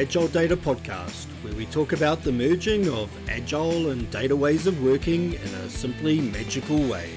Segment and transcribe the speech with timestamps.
[0.00, 4.10] Welcome to the Agile Data Podcast, where we talk about the merging of agile and
[4.10, 7.10] data ways of working in a simply magical way.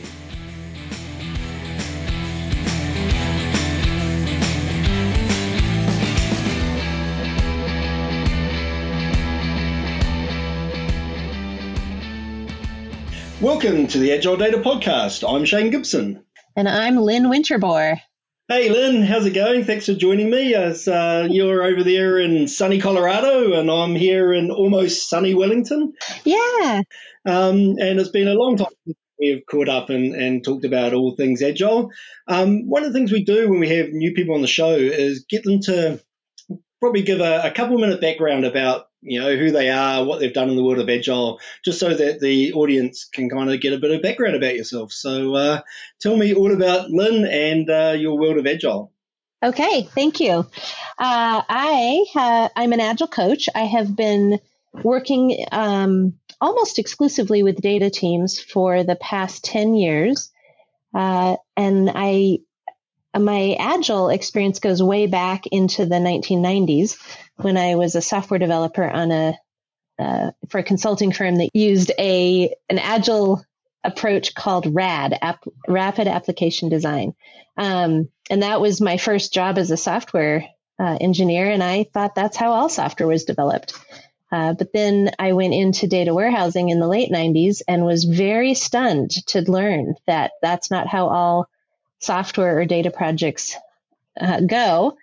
[13.39, 15.23] Welcome to the Agile Data Podcast.
[15.25, 16.25] I'm Shane Gibson.
[16.57, 18.01] And I'm Lynn Winterboer.
[18.49, 19.63] Hey, Lynn, how's it going?
[19.63, 20.53] Thanks for joining me.
[20.53, 25.93] As uh, you're over there in sunny Colorado, and I'm here in almost sunny Wellington.
[26.25, 26.81] Yeah.
[27.25, 30.93] Um, and it's been a long time since we've caught up and, and talked about
[30.93, 31.89] all things agile.
[32.27, 34.75] Um, one of the things we do when we have new people on the show
[34.75, 36.01] is get them to
[36.81, 40.33] probably give a, a couple minute background about you know who they are, what they've
[40.33, 43.73] done in the world of agile, just so that the audience can kind of get
[43.73, 44.91] a bit of background about yourself.
[44.91, 45.61] So, uh,
[45.99, 48.91] tell me all about Lynn and uh, your world of agile.
[49.43, 50.45] Okay, thank you.
[50.97, 53.49] Uh, I ha- I'm an agile coach.
[53.53, 54.39] I have been
[54.83, 60.31] working um, almost exclusively with data teams for the past ten years,
[60.93, 62.39] uh, and I
[63.19, 66.97] my agile experience goes way back into the 1990s
[67.37, 69.37] when I was a software developer on a
[69.99, 73.43] uh, for a consulting firm that used a an agile
[73.83, 75.19] approach called RAD,
[75.67, 77.13] Rapid Application Design,
[77.57, 80.45] um, and that was my first job as a software
[80.79, 83.73] uh, engineer, and I thought that's how all software was developed.
[84.31, 88.55] Uh, but then I went into data warehousing in the late 90s and was very
[88.55, 91.47] stunned to learn that that's not how all
[92.03, 93.55] software or data projects
[94.19, 94.97] uh, go.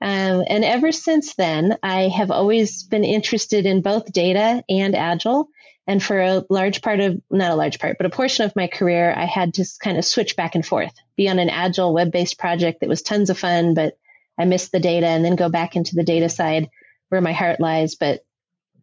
[0.00, 5.48] Um, and ever since then, I have always been interested in both data and agile.
[5.86, 8.66] And for a large part of, not a large part, but a portion of my
[8.66, 12.10] career, I had to kind of switch back and forth, be on an agile web
[12.10, 13.96] based project that was tons of fun, but
[14.38, 16.70] I missed the data and then go back into the data side
[17.08, 18.24] where my heart lies, but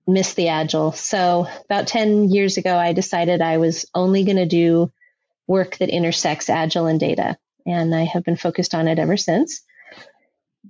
[0.07, 0.91] miss the agile.
[0.91, 4.91] So about 10 years ago, I decided I was only going to do
[5.47, 9.61] work that intersects agile and data and I have been focused on it ever since.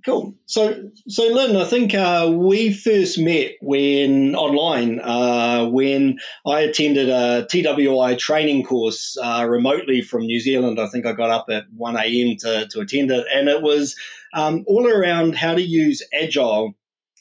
[0.06, 0.35] Cool.
[0.46, 7.09] So, so Lynn, I think uh, we first met when online uh, when I attended
[7.09, 10.80] a TDWI training course uh, remotely from New Zealand.
[10.80, 12.38] I think I got up at one a.m.
[12.38, 13.96] to to attend it, and it was
[14.34, 16.74] um, all around how to use agile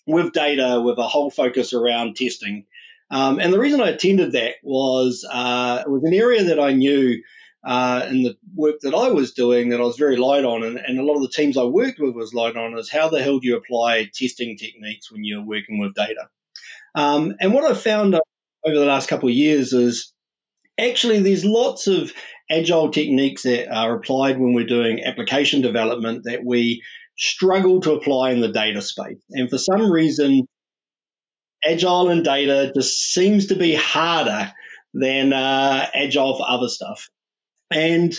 [0.06, 2.66] with data, with a whole focus around testing.
[3.10, 6.72] Um, and the reason I attended that was uh, it was an area that I
[6.72, 7.20] knew
[7.64, 10.78] uh, in the work that I was doing that I was very light on, and,
[10.78, 13.22] and, a lot of the teams I worked with was light on, is how the
[13.22, 16.28] hell do you apply testing techniques when you're working with data?
[16.94, 18.14] Um, and what I've found
[18.64, 20.12] over the last couple of years is
[20.78, 22.12] actually there's lots of
[22.50, 26.82] agile techniques that are applied when we're doing application development that we
[27.16, 29.22] struggle to apply in the data space.
[29.30, 30.46] And for some reason,
[31.64, 34.52] agile and data just seems to be harder
[34.94, 37.08] than uh, agile for other stuff.
[37.70, 38.12] And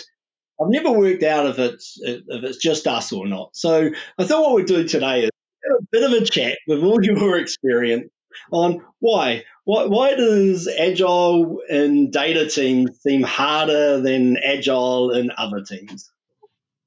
[0.60, 3.50] I've never worked out if it's if it's just us or not.
[3.54, 5.30] So I thought what we'd do today is
[5.70, 8.10] a bit of a chat with all your experience
[8.50, 15.62] on why why why does agile in data teams seem harder than agile in other
[15.62, 16.10] teams?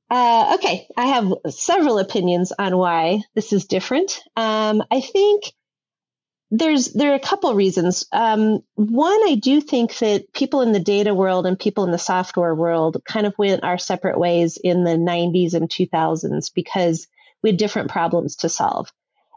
[0.09, 4.21] Uh, okay, I have several opinions on why this is different.
[4.35, 5.51] Um, I think
[6.57, 8.05] there's there are a couple reasons.
[8.11, 11.97] Um, one, I do think that people in the data world and people in the
[11.97, 17.07] software world kind of went our separate ways in the 90s and 2000s because
[17.43, 18.91] we had different problems to solve,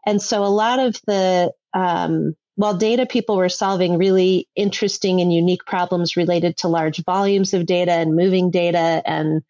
[0.07, 5.33] and so a lot of the um, while data people were solving really interesting and
[5.33, 9.43] unique problems related to large volumes of data and moving data and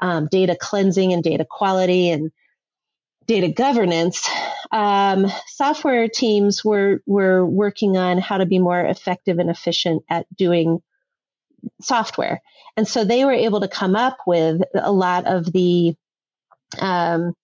[0.00, 2.32] um, data cleansing and data quality and
[3.28, 4.28] data governance,
[4.72, 10.26] um, software teams were were working on how to be more effective and efficient at
[10.34, 10.82] doing
[11.80, 12.42] software,
[12.76, 15.94] and so they were able to come up with a lot of the
[16.80, 17.34] um,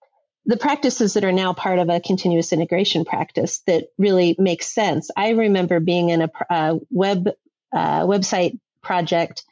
[0.47, 5.11] the practices that are now part of a continuous integration practice that really makes sense.
[5.17, 7.29] I remember being in a, a web
[7.73, 9.45] uh, website project,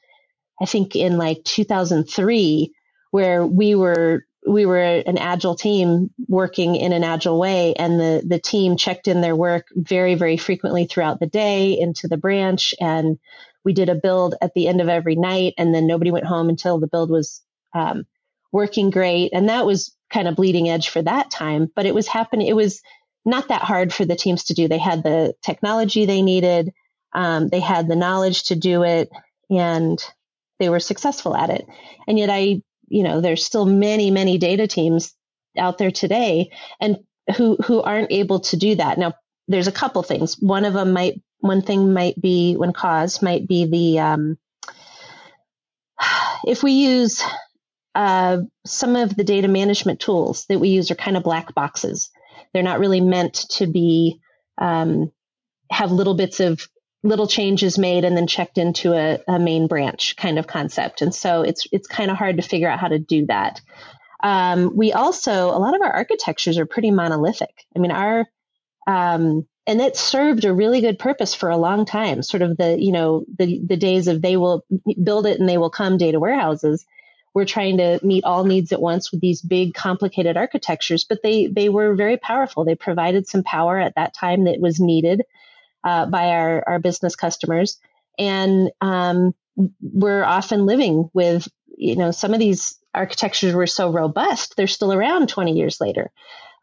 [0.61, 2.75] I think in like 2003,
[3.11, 8.23] where we were we were an agile team working in an agile way and the
[8.27, 12.75] the team checked in their work very very frequently throughout the day into the branch
[12.81, 13.19] and
[13.65, 16.49] we did a build at the end of every night and then nobody went home
[16.49, 17.43] until the build was
[17.75, 18.05] um,
[18.51, 19.31] working great.
[19.33, 22.57] And that was kind of bleeding edge for that time but it was happening it
[22.57, 22.83] was
[23.25, 24.67] not that hard for the teams to do.
[24.67, 26.73] They had the technology they needed
[27.15, 29.11] um, they had the knowledge to do it
[29.51, 30.03] and
[30.59, 31.67] they were successful at it.
[32.07, 32.63] And yet i
[32.93, 35.15] you know, there's still many, many data teams
[35.59, 36.51] out there today.
[36.81, 36.99] And
[37.37, 38.99] who who aren't able to do that.
[38.99, 39.15] Now,
[39.49, 40.35] there's a couple things.
[40.39, 44.39] One of them might one thing might be one cause might be the um,
[46.45, 47.23] if we use
[47.95, 52.11] uh, some of the data management tools that we use are kind of black boxes.
[52.53, 54.21] They're not really meant to be
[54.59, 55.13] um,
[55.71, 56.67] have little bits of
[57.03, 61.03] little changes made and then checked into a, a main branch kind of concept.
[61.03, 63.61] And so it's it's kind of hard to figure out how to do that.
[64.23, 67.67] Um, we also a lot of our architectures are pretty monolithic.
[67.75, 68.27] I mean, our
[68.87, 72.23] um, and it served a really good purpose for a long time.
[72.23, 74.65] Sort of the you know the the days of they will
[75.03, 76.87] build it and they will come data warehouses.
[77.35, 81.47] We're trying to meet all needs at once with these big complicated architectures, but they
[81.47, 82.65] they were very powerful.
[82.65, 85.23] They provided some power at that time that was needed
[85.85, 87.79] uh, by our, our business customers.
[88.19, 89.35] And um,
[89.81, 94.93] we're often living with, you know, some of these architectures were so robust, they're still
[94.93, 96.11] around 20 years later.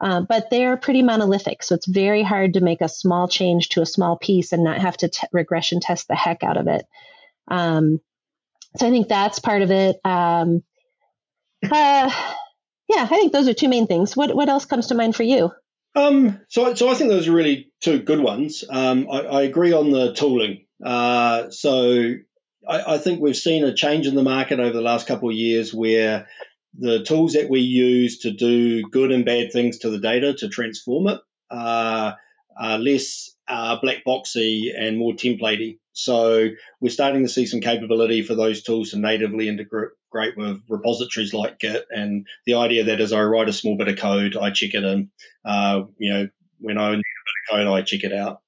[0.02, 1.62] Uh, but they're pretty monolithic.
[1.62, 4.80] So it's very hard to make a small change to a small piece and not
[4.80, 6.86] have to t- regression test the heck out of it.
[7.50, 8.00] Um,
[8.78, 10.00] so I think that's part of it.
[10.06, 10.64] Um,
[11.64, 12.10] uh,
[12.88, 14.16] yeah, I think those are two main things.
[14.16, 15.52] What what else comes to mind for you?
[15.96, 18.64] Um, so, so I think those are really two good ones.
[18.70, 20.66] Um, I, I, agree on the tooling.
[20.84, 22.14] Uh, so
[22.68, 25.36] I, I, think we've seen a change in the market over the last couple of
[25.36, 26.28] years where
[26.78, 30.48] the tools that we use to do good and bad things to the data to
[30.48, 31.20] transform it
[31.50, 32.12] uh,
[32.60, 35.80] are less uh, black boxy and more templatey.
[36.04, 36.50] So
[36.80, 39.92] we're starting to see some capability for those tools to natively integrate
[40.38, 41.86] with repositories like Git.
[41.90, 44.84] And the idea that as I write a small bit of code, I check it
[44.84, 45.12] in.
[45.44, 46.28] Uh, you know,
[46.60, 48.42] when I need a bit of code, I check it out.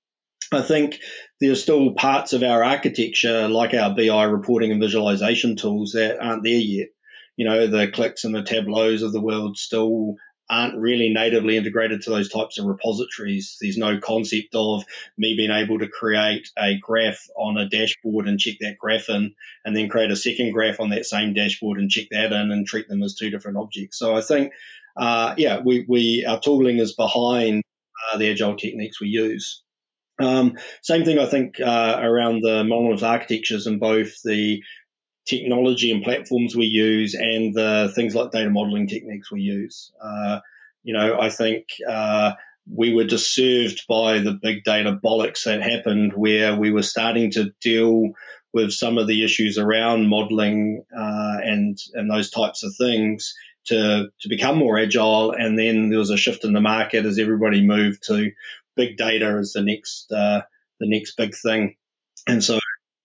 [0.54, 1.00] I think
[1.40, 6.20] there are still parts of our architecture, like our BI reporting and visualization tools, that
[6.20, 6.90] aren't there yet.
[7.38, 10.16] You know, the Qliks and the tableaus of the world still
[10.52, 13.58] aren't really natively integrated to those types of repositories.
[13.62, 14.84] There's no concept of
[15.18, 19.34] me being able to create a graph on a dashboard and check that graph in,
[19.64, 22.68] and then create a second graph on that same dashboard and check that in and
[22.68, 23.98] treat them as two different objects.
[23.98, 24.52] So I think,
[24.98, 27.64] uh, yeah, we, we our tooling is behind
[28.12, 29.64] uh, the agile techniques we use.
[30.20, 34.62] Um, same thing, I think, uh, around the monolith architectures and both the
[35.26, 39.92] technology and platforms we use and the things like data modeling techniques we use.
[40.02, 40.40] Uh,
[40.84, 42.34] you know, I think uh,
[42.72, 47.52] we were disturbed by the big data bollocks that happened where we were starting to
[47.62, 48.12] deal
[48.54, 53.34] with some of the issues around modeling uh, and and those types of things
[53.66, 55.32] to to become more agile.
[55.32, 58.32] And then there was a shift in the market as everybody moved to
[58.76, 60.42] big data as the next uh,
[60.80, 61.76] the next big thing.
[62.28, 62.60] And so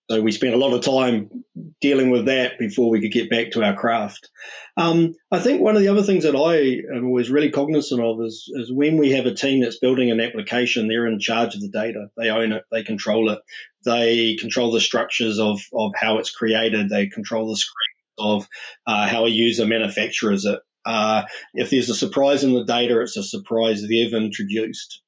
[0.09, 1.45] so we spent a lot of time
[1.81, 4.31] dealing with that before we could get back to our craft.
[4.77, 8.49] Um, I think one of the other things that I was really cognizant of is,
[8.55, 11.71] is when we have a team that's building an application, they're in charge of the
[11.71, 12.09] data.
[12.17, 13.41] They own it, they control it,
[13.85, 17.77] they control the structures of, of how it's created, they control the script
[18.19, 18.49] of
[18.87, 20.61] uh, how a user manufactures it.
[20.85, 25.03] Uh, if there's a surprise in the data, it's a surprise they've introduced.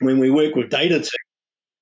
[0.00, 1.10] When we work with data teams,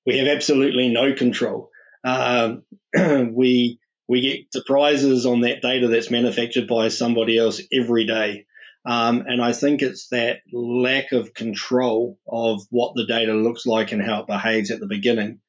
[0.07, 1.69] we have absolutely no control.
[2.05, 2.63] Um,
[3.33, 8.45] we we get surprises on that data that's manufactured by somebody else every day.
[8.85, 13.91] Um, and I think it's that lack of control of what the data looks like
[13.91, 15.39] and how it behaves at the beginning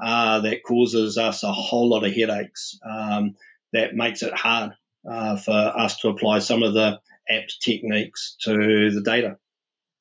[0.00, 2.78] uh, that causes us a whole lot of headaches.
[2.88, 3.34] Um,
[3.72, 4.74] that makes it hard
[5.08, 9.38] uh, for us to apply some of the apps techniques to the data.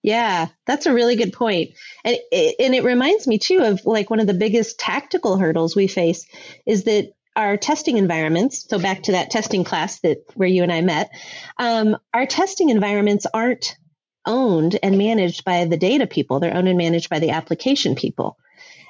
[0.04, 1.72] Yeah, that's a really good point.
[2.04, 5.76] And it, and it reminds me too of like one of the biggest tactical hurdles
[5.76, 6.28] we face
[6.66, 10.72] is that our testing environments, so back to that testing class that where you and
[10.72, 11.10] I met,
[11.58, 13.78] um, our testing environments aren't
[14.26, 16.40] owned and managed by the data people.
[16.40, 18.38] They're owned and managed by the application people.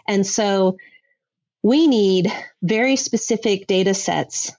[0.08, 0.78] And so
[1.62, 4.52] we need very specific data sets,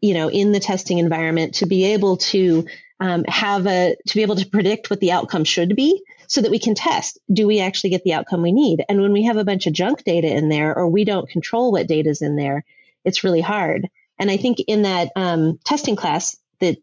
[0.00, 2.66] you know, in the testing environment to be able to
[3.00, 6.50] um, have a to be able to predict what the outcome should be so that
[6.50, 8.84] we can test do we actually get the outcome we need?
[8.88, 11.72] And when we have a bunch of junk data in there or we don't control
[11.72, 12.64] what data is in there
[13.04, 13.88] it's really hard.
[14.18, 16.76] And i think in that um, testing class that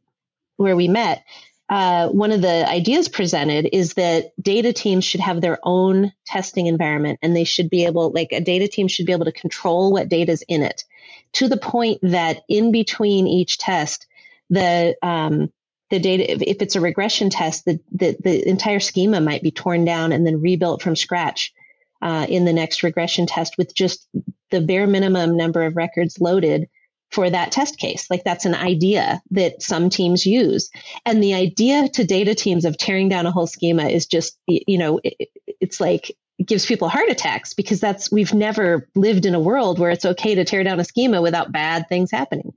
[0.58, 1.24] where we met
[1.70, 6.68] uh, one of the ideas presented is that data teams should have their own testing
[6.68, 9.92] environment and they should be able like a data team should be able to control
[9.92, 10.86] what data is in it
[11.34, 14.08] to the point that in between each test
[14.50, 15.52] the um,
[15.89, 19.86] the data, if, it's a regression test, the, the, the, entire schema might be torn
[19.86, 21.53] down and then rebuilt from scratch
[22.01, 24.08] uh, in the next regression test with just
[24.51, 26.67] the bare minimum number of records loaded
[27.10, 28.08] for that test case.
[28.10, 30.70] Like that's an idea that some teams use.
[31.06, 34.77] And the idea to data teams of tearing down a whole schema is just, you
[34.77, 35.29] know, it,
[35.62, 39.79] it's like, it gives people heart attacks because that's, we've never lived in a world
[39.79, 42.53] where it's okay to tear down a schema without bad things happening.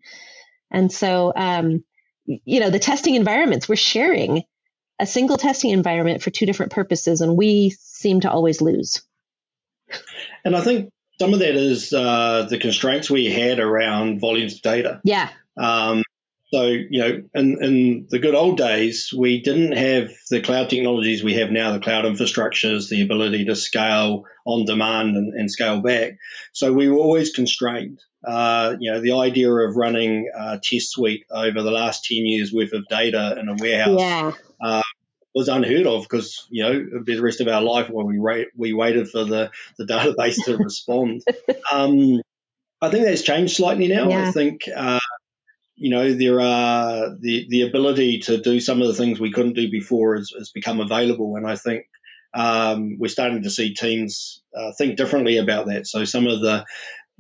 [0.71, 1.85] And so, um,
[2.27, 4.45] you know, the testing environments, we're sharing
[5.01, 9.03] a single testing environment for two different purposes, and we seem to always lose.
[10.45, 14.63] And I think some of that is uh, the constraints we had around volumes of
[14.63, 15.01] data.
[15.05, 15.29] Yeah.
[15.57, 16.03] Um,
[16.53, 21.23] so, you know, in, in the good old days, we didn't have the cloud technologies
[21.23, 25.81] we have now, the cloud infrastructures, the ability to scale on demand and, and scale
[25.81, 26.19] back.
[26.53, 28.01] So we were always constrained.
[28.25, 32.53] Uh, you know, the idea of running a test suite over the last 10 years
[32.53, 34.33] worth of data in a warehouse yeah.
[34.63, 34.83] uh,
[35.35, 38.73] was unheard of because you know the rest of our life when we wait, we
[38.73, 41.23] waited for the, the database to respond.
[41.73, 42.21] Um,
[42.83, 44.09] I think that's changed slightly now.
[44.09, 44.29] Yeah.
[44.29, 44.99] I think uh,
[45.77, 49.55] you know there are the the ability to do some of the things we couldn't
[49.55, 51.87] do before has, has become available, and I think
[52.35, 55.87] um, we're starting to see teams uh, think differently about that.
[55.87, 56.65] So some of the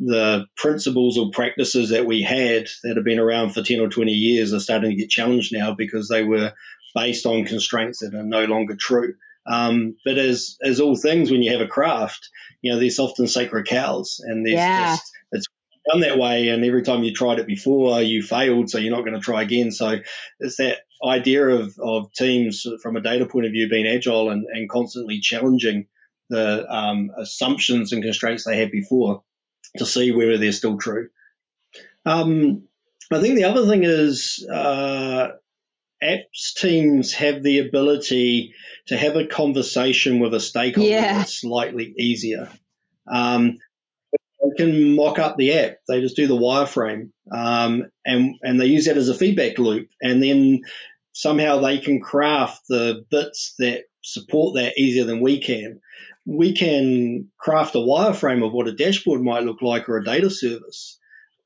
[0.00, 4.10] the principles or practices that we had that have been around for 10 or 20
[4.12, 6.54] years are starting to get challenged now because they were
[6.94, 9.14] based on constraints that are no longer true.
[9.46, 12.28] Um, but as as all things, when you have a craft,
[12.62, 14.94] you know, there's often sacred cows, and there's yeah.
[14.94, 15.46] just it's
[15.90, 16.48] done that way.
[16.48, 19.42] And every time you tried it before, you failed, so you're not going to try
[19.42, 19.70] again.
[19.70, 19.98] So
[20.40, 24.46] it's that idea of of teams from a data point of view being agile and,
[24.50, 25.86] and constantly challenging
[26.28, 29.22] the um, assumptions and constraints they had before
[29.76, 31.08] to see whether they're still true.
[32.04, 32.64] Um,
[33.12, 35.28] I think the other thing is uh,
[36.02, 38.54] apps teams have the ability
[38.86, 41.24] to have a conversation with a stakeholder yeah.
[41.24, 42.48] slightly easier.
[43.10, 43.58] Um,
[44.12, 45.78] they can mock up the app.
[45.88, 49.88] They just do the wireframe, um, and and they use that as a feedback loop,
[50.00, 50.62] and then
[51.12, 55.80] somehow they can craft the bits that support that easier than we can.
[56.26, 60.30] We can craft a wireframe of what a dashboard might look like or a data
[60.30, 60.98] service,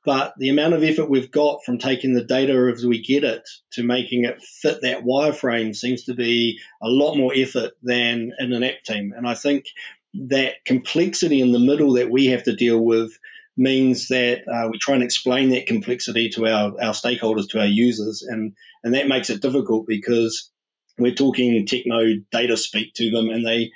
[0.05, 3.49] but the amount of effort we've got from taking the data as we get it
[3.73, 8.53] to making it fit that wireframe seems to be a lot more effort than in
[8.53, 9.15] an app team.
[9.17, 9.67] And I think
[10.15, 13.19] that complexity in the middle that we have to deal with
[13.57, 17.67] means that uh, we try and explain that complexity to our, our stakeholders, to our
[17.67, 20.51] users, and, and that makes it difficult because
[20.99, 23.71] we're talking techno data speak to them and they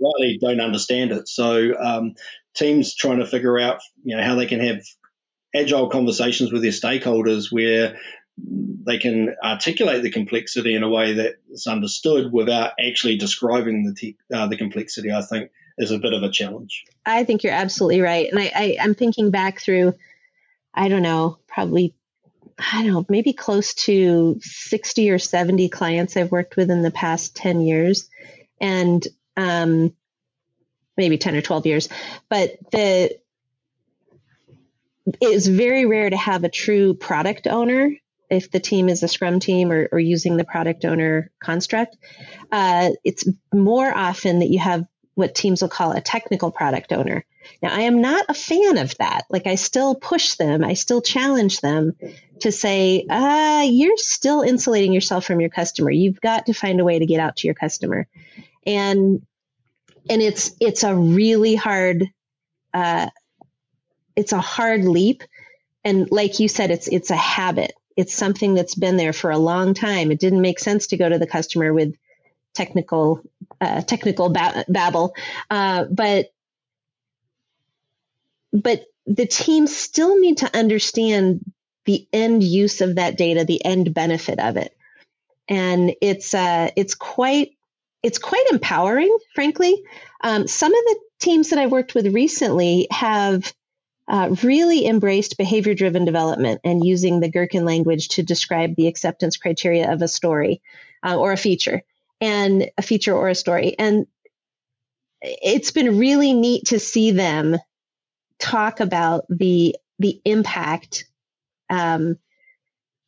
[0.00, 1.28] rightly don't understand it.
[1.28, 2.14] So um,
[2.54, 4.82] teams trying to figure out you know how they can have
[5.54, 7.98] agile conversations with their stakeholders where
[8.38, 14.18] they can articulate the complexity in a way that's understood without actually describing the te-
[14.32, 15.12] uh, the complexity.
[15.12, 16.84] I think is a bit of a challenge.
[17.04, 19.94] I think you're absolutely right, and I, I I'm thinking back through,
[20.74, 21.94] I don't know, probably
[22.58, 26.90] I don't know, maybe close to 60 or 70 clients I've worked with in the
[26.90, 28.08] past 10 years.
[28.60, 29.92] And um,
[30.96, 31.88] maybe 10 or 12 years.
[32.28, 33.16] But the
[35.06, 37.92] it is very rare to have a true product owner
[38.28, 41.96] if the team is a scrum team or, or using the product owner construct.
[42.50, 43.24] Uh, it's
[43.54, 47.24] more often that you have what teams will call a technical product owner.
[47.62, 49.22] Now, I am not a fan of that.
[49.30, 51.94] Like, I still push them, I still challenge them
[52.40, 55.90] to say, uh, you're still insulating yourself from your customer.
[55.90, 58.08] You've got to find a way to get out to your customer.
[58.66, 59.22] And
[60.10, 62.08] and it's it's a really hard
[62.74, 63.08] uh,
[64.16, 65.22] it's a hard leap.
[65.84, 67.72] And like you said, it's it's a habit.
[67.96, 70.10] It's something that's been there for a long time.
[70.10, 71.94] It didn't make sense to go to the customer with
[72.54, 73.22] technical
[73.60, 75.14] uh, technical ba- babble,
[75.50, 76.26] uh, but
[78.52, 81.40] but the team still need to understand
[81.84, 84.76] the end use of that data, the end benefit of it,
[85.48, 87.55] and it's uh, it's quite
[88.02, 89.82] it's quite empowering, frankly.
[90.22, 93.52] Um, some of the teams that I've worked with recently have
[94.08, 99.36] uh, really embraced behavior driven development and using the Gherkin language to describe the acceptance
[99.36, 100.62] criteria of a story
[101.04, 101.82] uh, or a feature
[102.20, 103.74] and a feature or a story.
[103.78, 104.06] And
[105.20, 107.56] it's been really neat to see them
[108.38, 111.06] talk about the the impact
[111.70, 112.18] um,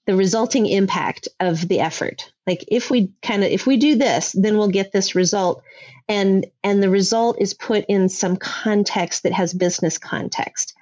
[0.09, 2.33] the resulting impact of the effort.
[2.47, 5.62] Like if we kind of if we do this then we'll get this result.
[6.09, 10.75] And and the result is put in some context that has business context.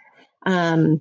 [0.46, 1.00] Um,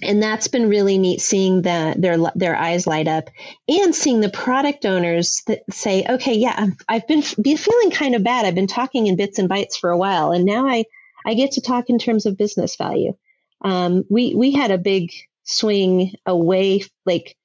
[0.00, 3.28] and that's been really neat seeing the, their their eyes light up
[3.68, 8.14] and seeing the product owners that say okay yeah i have been, been feeling kind
[8.14, 8.46] of bad.
[8.46, 10.84] I've been talking in bits and bytes for a while and now i
[11.26, 13.16] i get to talk in terms of business value.
[13.62, 15.10] Um, we we had a big
[15.48, 17.36] swing away, like,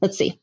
[0.00, 0.40] let's see,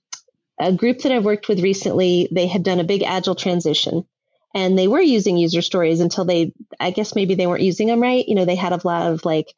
[0.60, 4.06] a group that I've worked with recently, they had done a big agile transition
[4.54, 8.02] and they were using user stories until they, I guess maybe they weren't using them
[8.02, 8.28] right.
[8.28, 9.54] You know, they had a lot of like,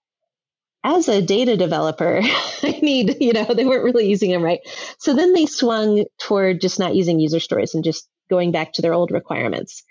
[0.83, 2.21] as a data developer,
[2.63, 4.59] I need, you know, they weren't really using them right.
[4.99, 8.81] So then they swung toward just not using user stories and just going back to
[8.81, 9.83] their old requirements.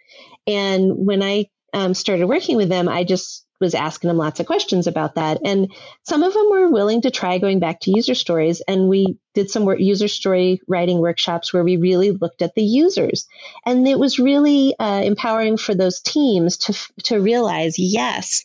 [0.47, 4.47] And when I um, started working with them, I just was asking them lots of
[4.47, 5.41] questions about that.
[5.45, 8.61] And some of them were willing to try going back to user stories.
[8.67, 13.27] And we did some user story writing workshops where we really looked at the users.
[13.65, 18.45] And it was really uh, empowering for those teams to, to realize, yes,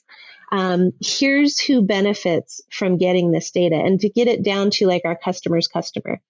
[0.52, 5.04] um, here's who benefits from getting this data and to get it down to like
[5.06, 6.22] our customer's customer.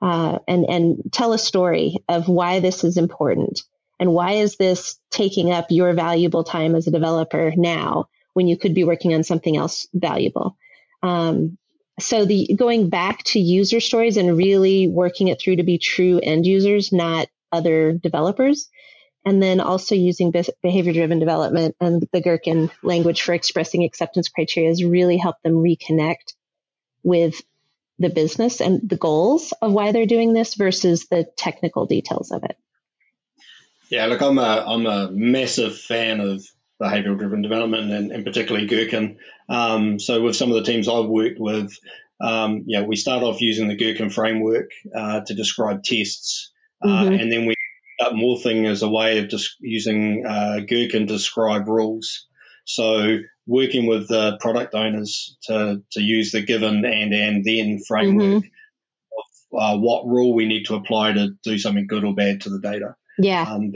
[0.00, 3.62] Uh, and and tell a story of why this is important
[4.02, 8.58] and why is this taking up your valuable time as a developer now when you
[8.58, 10.56] could be working on something else valuable?
[11.04, 11.56] Um,
[12.00, 16.18] so the going back to user stories and really working it through to be true
[16.20, 18.68] end users, not other developers.
[19.24, 20.32] And then also using
[20.64, 25.62] behavior driven development and the Gherkin language for expressing acceptance criteria has really helped them
[25.62, 26.34] reconnect
[27.04, 27.40] with
[28.00, 32.42] the business and the goals of why they're doing this versus the technical details of
[32.42, 32.56] it.
[33.92, 36.42] Yeah, look, I'm a I'm a massive fan of
[36.80, 39.18] behavioral driven development and, and particularly Gherkin.
[39.50, 41.76] Um, so with some of the teams I've worked with,
[42.18, 47.20] um, yeah, we start off using the Gherkin framework uh, to describe tests, uh, mm-hmm.
[47.20, 47.54] and then we
[48.00, 52.26] up morphing as a way of just using uh, Gherkin to describe rules.
[52.64, 58.42] So working with the product owners to, to use the given and and then framework
[58.42, 59.58] mm-hmm.
[59.58, 62.48] of uh, what rule we need to apply to do something good or bad to
[62.48, 62.96] the data.
[63.18, 63.42] Yeah.
[63.42, 63.72] Um,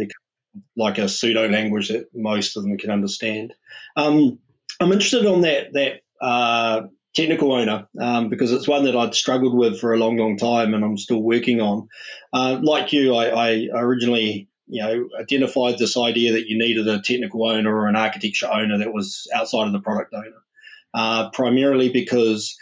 [0.77, 3.55] like a pseudo language that most of them can understand.
[3.97, 4.39] Um,
[4.81, 6.83] I'm interested on that that uh,
[7.15, 10.75] technical owner um, because it's one that I'd struggled with for a long, long time,
[10.75, 11.89] and I'm still working on.
[12.33, 17.01] Uh, like you, I, I, originally you know identified this idea that you needed a
[17.01, 20.43] technical owner or an architecture owner that was outside of the product owner,
[20.95, 22.57] uh, primarily because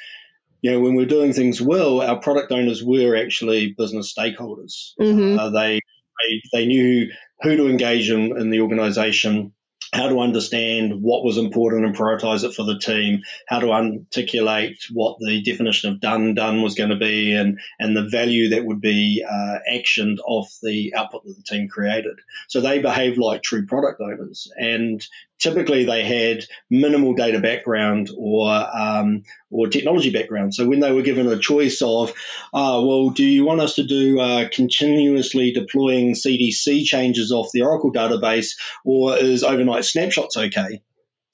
[0.64, 4.92] you know, when we're doing things well, our product owners were actually business stakeholders.
[4.98, 5.38] Mm-hmm.
[5.38, 5.80] Uh, they
[6.28, 7.10] they, they knew
[7.42, 9.52] who to engage in, in the organization,
[9.92, 14.76] how to understand what was important and prioritize it for the team, how to articulate
[14.92, 18.64] what the definition of done done was going to be, and and the value that
[18.64, 22.18] would be uh, actioned off the output that the team created.
[22.48, 25.06] So they behave like true product owners, and
[25.38, 30.54] typically they had minimal data background or um, or technology background.
[30.54, 32.10] So when they were given a choice of,
[32.52, 37.62] uh, well, do you want us to do uh, continuously deploying CDC changes off the
[37.62, 40.82] Oracle database, or is overnight snapshots okay?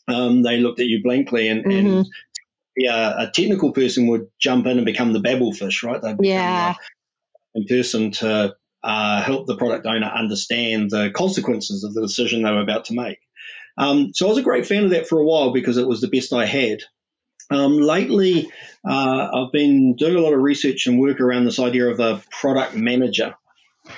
[0.08, 1.86] Um, they looked at you blankly, and, mm-hmm.
[1.86, 2.06] and
[2.76, 6.00] yeah, a technical person would jump in and become the Babel fish, right?
[6.00, 6.74] They'd yeah.
[7.54, 12.50] In person to uh, help the product owner understand the consequences of the decision they
[12.50, 13.18] were about to make.
[13.78, 16.00] Um, so I was a great fan of that for a while because it was
[16.00, 16.80] the best I had.
[17.50, 18.48] Um, lately,
[18.88, 22.22] uh, I've been doing a lot of research and work around this idea of a
[22.30, 23.34] product manager.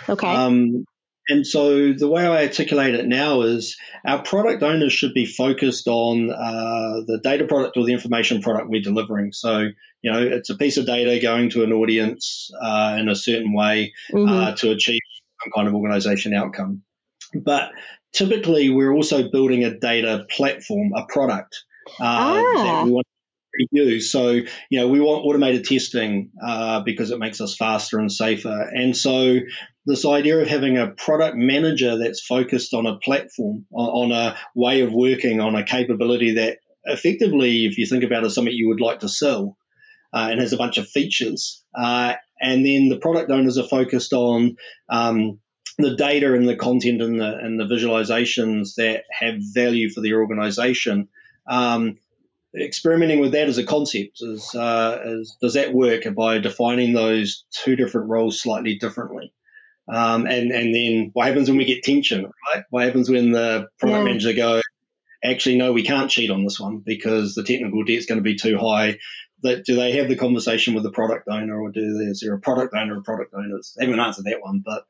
[0.09, 0.27] Okay.
[0.27, 0.85] Um,
[1.29, 5.87] and so the way I articulate it now is our product owners should be focused
[5.87, 9.33] on uh, the data product or the information product we're delivering.
[9.33, 9.69] So,
[10.03, 13.53] you know, it's a piece of data going to an audience uh, in a certain
[13.55, 14.29] way mm-hmm.
[14.29, 15.01] uh, to achieve
[15.43, 16.83] some kind of organization outcome.
[17.35, 17.71] But
[18.13, 21.65] typically we're also building a data platform, a product
[22.01, 22.63] uh, ah.
[22.65, 23.07] that we want
[23.59, 24.11] to use.
[24.11, 28.69] So, you know, we want automated testing uh, because it makes us faster and safer.
[28.73, 29.39] And so,
[29.85, 34.83] this idea of having a product manager that's focused on a platform, on, a way
[34.83, 38.81] of working, on a capability that effectively, if you think about it, something you would
[38.81, 39.57] like to sell.
[40.15, 41.65] Uh, and has a bunch of features.
[41.75, 44.57] Uh, and then the product owners are focused on
[44.91, 45.41] um,
[45.79, 50.15] the data and the content and the and the visualizations that have value for the
[50.15, 51.09] organization.
[51.47, 51.99] Um,
[52.55, 57.45] experimenting with that as a concept is, uh, is, does that work by defining those
[57.51, 59.33] two different roles slightly differently?
[59.89, 62.65] Um, and and then what happens when we get tension, right?
[62.71, 64.05] What happens when the product yeah.
[64.05, 64.63] manager goes,
[65.25, 68.23] actually no, we can't cheat on this one because the technical debt is going to
[68.23, 68.99] be too high.
[69.43, 72.35] That do they have the conversation with the product owner, or do they, is there
[72.35, 73.75] a product owner or product owners?
[73.77, 74.85] They haven't answered that one, but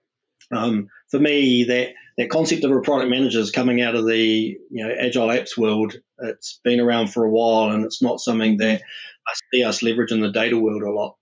[0.53, 4.59] um, for me, that that concept of a product manager is coming out of the
[4.71, 5.95] you know agile apps world.
[6.19, 8.83] It's been around for a while, and it's not something that
[9.27, 11.17] I see us leverage in the data world a lot.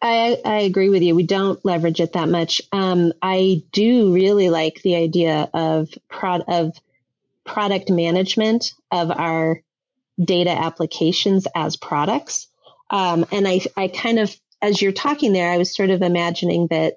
[0.00, 1.14] I, I agree with you.
[1.14, 2.60] We don't leverage it that much.
[2.70, 6.78] Um, I do really like the idea of prod of
[7.44, 9.60] product management of our
[10.22, 12.46] data applications as products.
[12.90, 16.68] Um, and I, I kind of, as you're talking there, I was sort of imagining
[16.68, 16.94] that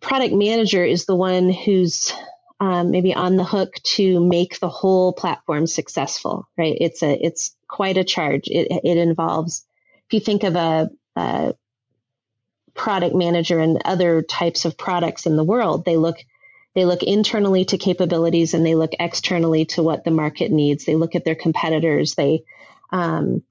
[0.00, 2.12] product manager is the one who's
[2.60, 6.76] um, maybe on the hook to make the whole platform successful, right?
[6.80, 8.48] It's a, it's quite a charge.
[8.48, 9.64] It, it involves,
[10.06, 11.54] if you think of a, a
[12.74, 16.16] product manager and other types of products in the world, they look
[16.74, 20.84] they look internally to capabilities and they look externally to what the market needs.
[20.84, 22.16] They look at their competitors.
[22.16, 22.42] They
[22.90, 23.44] um,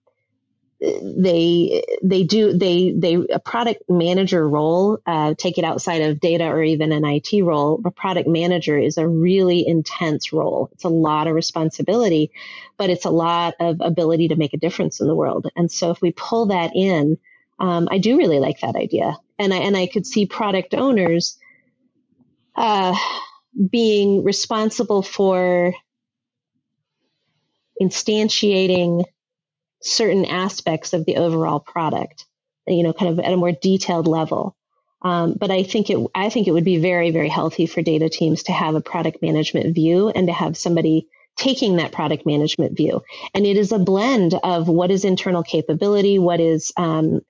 [0.84, 6.46] they they do they they a product manager role uh, take it outside of data
[6.46, 7.82] or even an IT role.
[7.86, 10.69] A product manager is a really intense role.
[10.74, 12.32] It's a lot of responsibility,
[12.78, 15.48] but it's a lot of ability to make a difference in the world.
[15.56, 17.17] And so if we pull that in,
[17.60, 21.38] um, I do really like that idea, and I and I could see product owners
[22.58, 22.96] uh,
[23.72, 25.74] being responsible for
[27.82, 29.06] instantiating
[29.84, 32.26] certain aspects of the overall product,
[32.67, 34.56] you know, kind of at a more detailed level.
[35.02, 38.10] Um, but I think it, I think it would be very, very healthy for data
[38.10, 42.78] teams to have a product management view and to have somebody taking that product management
[42.78, 43.04] view.
[43.34, 47.22] And it is a blend of what is internal capability, what is um,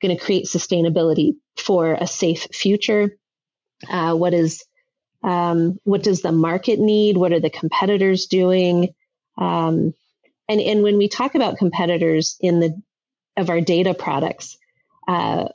[0.00, 3.16] going to create sustainability for a safe future,
[3.88, 4.64] uh, what is
[5.22, 7.16] um, what does the market need?
[7.16, 8.94] What are the competitors doing?
[9.36, 9.94] Um,
[10.48, 12.80] and and when we talk about competitors in the
[13.36, 14.58] of our data products,
[15.06, 15.48] uh,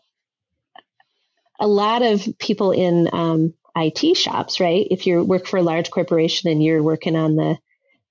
[1.60, 4.88] a lot of people in um, IT shops, right?
[4.90, 7.58] If you work for a large corporation and you're working on the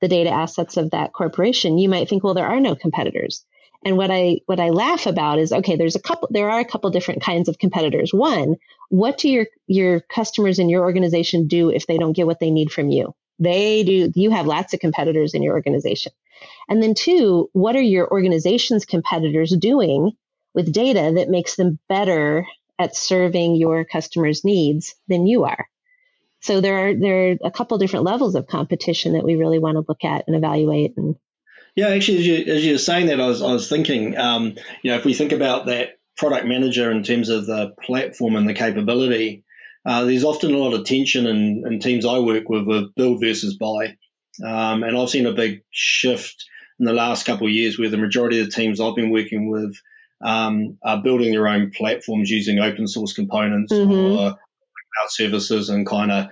[0.01, 3.45] the data assets of that corporation, you might think, well, there are no competitors.
[3.85, 6.65] And what I what I laugh about is okay, there's a couple there are a
[6.65, 8.13] couple different kinds of competitors.
[8.13, 8.57] One,
[8.89, 12.51] what do your your customers in your organization do if they don't get what they
[12.51, 13.15] need from you?
[13.39, 16.13] They do you have lots of competitors in your organization.
[16.69, 20.13] And then two, what are your organization's competitors doing
[20.55, 22.47] with data that makes them better
[22.79, 25.69] at serving your customers' needs than you are?
[26.41, 29.77] So there are there are a couple different levels of competition that we really want
[29.77, 31.17] to look at and evaluate and
[31.75, 34.57] yeah, actually, as you, as you were saying that, I was, I was thinking, um,
[34.83, 38.47] you know, if we think about that product manager in terms of the platform and
[38.47, 39.45] the capability,
[39.87, 43.21] uh, there's often a lot of tension in, in teams I work with with build
[43.21, 43.97] versus buy.
[44.45, 46.45] Um, and I've seen a big shift
[46.79, 49.51] in the last couple of years where the majority of the teams I've been working
[49.51, 49.77] with
[50.23, 53.93] um, are building their own platforms using open source components mm-hmm.
[53.93, 56.27] or cloud services and kind of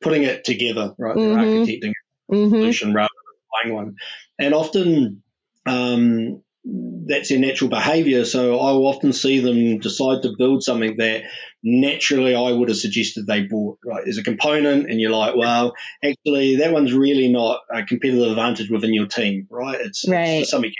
[0.00, 1.16] putting it together, right?
[1.16, 1.34] Mm-hmm.
[1.34, 1.92] They're architecting
[2.30, 2.50] a mm-hmm.
[2.50, 3.96] solution rather than buying one
[4.38, 5.22] and often
[5.66, 8.24] um, that's their natural behavior.
[8.24, 11.24] So I will often see them decide to build something that
[11.62, 14.90] naturally I would have suggested they bought, right, as a component.
[14.90, 19.46] And you're like, well, actually, that one's really not a competitive advantage within your team,
[19.50, 19.78] right?
[19.80, 20.40] It's, right.
[20.40, 20.72] it's something.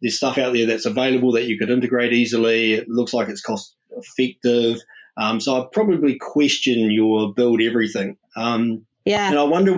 [0.00, 2.74] There's stuff out there that's available that you could integrate easily.
[2.74, 4.78] It looks like it's cost effective.
[5.16, 8.16] Um, so I'd probably question your build everything.
[8.36, 9.28] Um, yeah.
[9.28, 9.76] And I wonder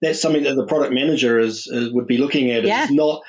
[0.00, 2.64] that's something that the product manager is, is would be looking at.
[2.64, 2.84] Yeah.
[2.84, 3.22] Is not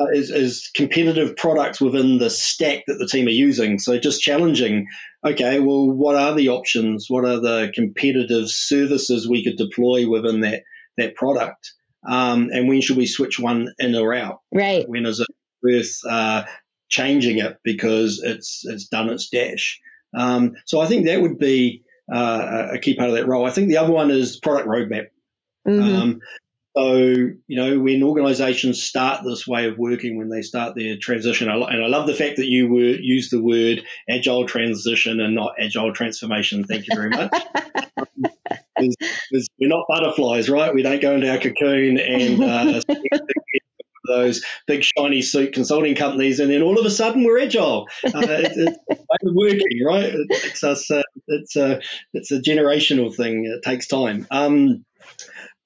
[0.00, 3.78] uh, is, is competitive products within the stack that the team are using.
[3.78, 4.86] So just challenging.
[5.24, 7.06] Okay, well, what are the options?
[7.08, 10.62] What are the competitive services we could deploy within that
[10.96, 11.72] that product?
[12.08, 14.40] Um, and when should we switch one in or out?
[14.52, 14.88] Right.
[14.88, 15.28] When is it
[15.62, 16.44] worth uh,
[16.88, 19.80] changing it because it's it's done its dash?
[20.16, 23.46] Um, so I think that would be uh, a key part of that role.
[23.46, 25.08] I think the other one is product roadmap.
[25.68, 25.94] Mm-hmm.
[25.94, 26.20] Um,
[26.76, 31.48] so, you know, when organizations start this way of working, when they start their transition,
[31.48, 35.54] and I love the fact that you were, use the word agile transition and not
[35.58, 36.64] agile transformation.
[36.64, 37.32] Thank you very much.
[38.78, 40.72] we're not butterflies, right?
[40.72, 42.80] We don't go into our cocoon and uh,
[44.06, 47.88] those big shiny suit consulting companies, and then all of a sudden we're agile.
[48.04, 50.12] Uh, it, it's working, right?
[50.14, 50.90] It's us.
[50.90, 51.80] Uh, it's a
[52.12, 53.44] it's a generational thing.
[53.44, 54.26] It takes time.
[54.30, 54.84] Um,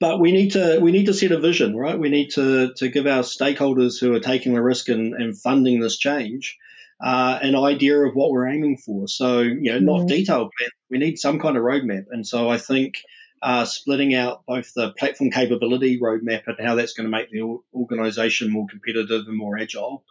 [0.05, 1.99] but we need to we need to set a vision, right?
[1.99, 5.81] We need to to give our stakeholders who are taking the risk and, and funding
[5.81, 6.59] this change
[7.03, 9.09] uh, an idea of what we're aiming for.
[9.09, 10.09] So you know, not mm-hmm.
[10.09, 10.71] detailed plan.
[10.90, 12.97] We need some kind of roadmap, and so I think.
[13.45, 17.43] Uh, splitting out both the platform capability roadmap and how that's going to make the
[17.75, 20.03] organization more competitive and more agile,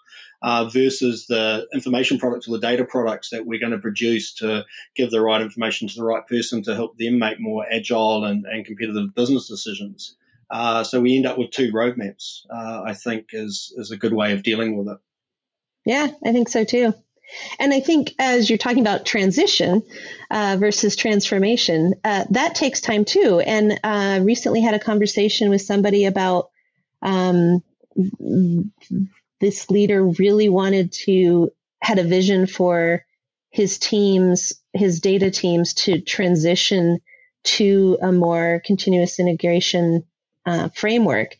[0.44, 4.64] uh, versus the information products or the data products that we're going to produce to
[4.96, 8.46] give the right information to the right person to help them make more agile and,
[8.46, 10.16] and competitive business decisions.
[10.52, 12.42] Uh, so we end up with two roadmaps.
[12.54, 14.98] Uh, I think is is a good way of dealing with it.
[15.86, 16.94] Yeah, I think so too.
[17.60, 19.84] And I think as you're talking about transition
[20.30, 23.40] uh, versus transformation, uh, that takes time too.
[23.40, 26.50] And uh, recently had a conversation with somebody about
[27.02, 27.64] um,
[29.40, 33.06] this leader really wanted to had a vision for
[33.52, 37.00] his teams, his data teams to transition
[37.44, 40.04] to a more continuous integration
[40.46, 41.36] uh, framework,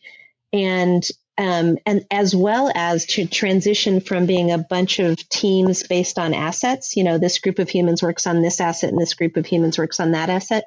[0.52, 1.02] and
[1.36, 6.34] um, and as well as to transition from being a bunch of teams based on
[6.34, 6.96] assets.
[6.96, 9.78] You know, this group of humans works on this asset, and this group of humans
[9.78, 10.64] works on that asset.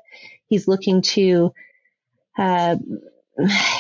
[0.48, 1.54] He's looking to
[2.38, 2.76] uh,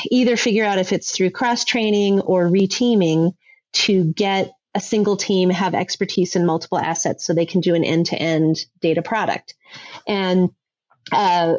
[0.10, 3.34] either figure out if it's through cross training or reteaming
[3.74, 7.84] to get a single team have expertise in multiple assets so they can do an
[7.84, 9.56] end to end data product.
[10.08, 10.50] And
[11.12, 11.56] uh,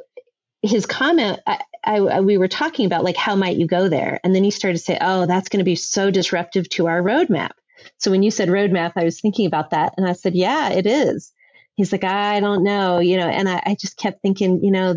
[0.63, 4.21] his comment, I, I, we were talking about like, how might you go there?
[4.23, 7.03] And then he started to say, oh, that's going to be so disruptive to our
[7.03, 7.53] roadmap.
[7.97, 9.95] So when you said roadmap, I was thinking about that.
[9.97, 11.33] And I said, yeah, it is.
[11.77, 14.97] He's like, I don't know, you know, and I, I just kept thinking, you know,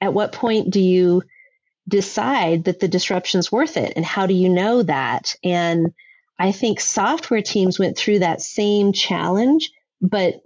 [0.00, 1.22] at what point do you
[1.86, 3.92] decide that the disruption's worth it?
[3.96, 5.34] And how do you know that?
[5.44, 5.92] And
[6.38, 10.40] I think software teams went through that same challenge, but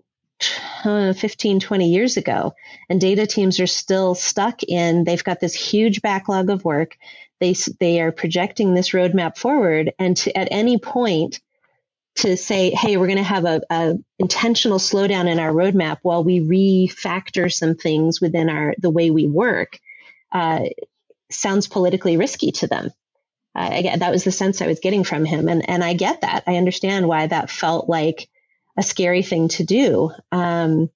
[0.84, 2.54] uh, 15, 20 years ago.
[2.88, 6.96] And data teams are still stuck in, they've got this huge backlog of work.
[7.40, 9.92] They, they are projecting this roadmap forward.
[9.98, 11.40] And to, at any point,
[12.16, 16.22] to say, hey, we're going to have a, a, intentional slowdown in our roadmap while
[16.22, 19.78] we refactor some things within our the way we work,
[20.30, 20.60] uh,
[21.30, 22.90] sounds politically risky to them.
[23.54, 26.22] Uh, again, that was the sense I was getting from him, and and I get
[26.22, 26.44] that.
[26.46, 28.28] I understand why that felt like
[28.76, 30.10] a scary thing to do.
[30.30, 30.90] Um,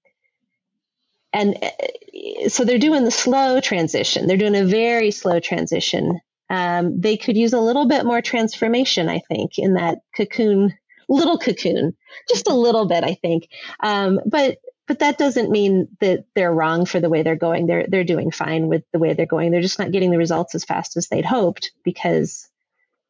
[1.33, 4.27] and uh, so they're doing the slow transition.
[4.27, 6.21] They're doing a very slow transition.
[6.49, 10.75] Um, they could use a little bit more transformation, I think, in that cocoon,
[11.09, 11.97] little cocoon,
[12.29, 13.49] just a little bit, I think.
[13.81, 17.67] Um, but but that doesn't mean that they're wrong for the way they're going.
[17.67, 19.51] They're they're doing fine with the way they're going.
[19.51, 22.49] They're just not getting the results as fast as they'd hoped because,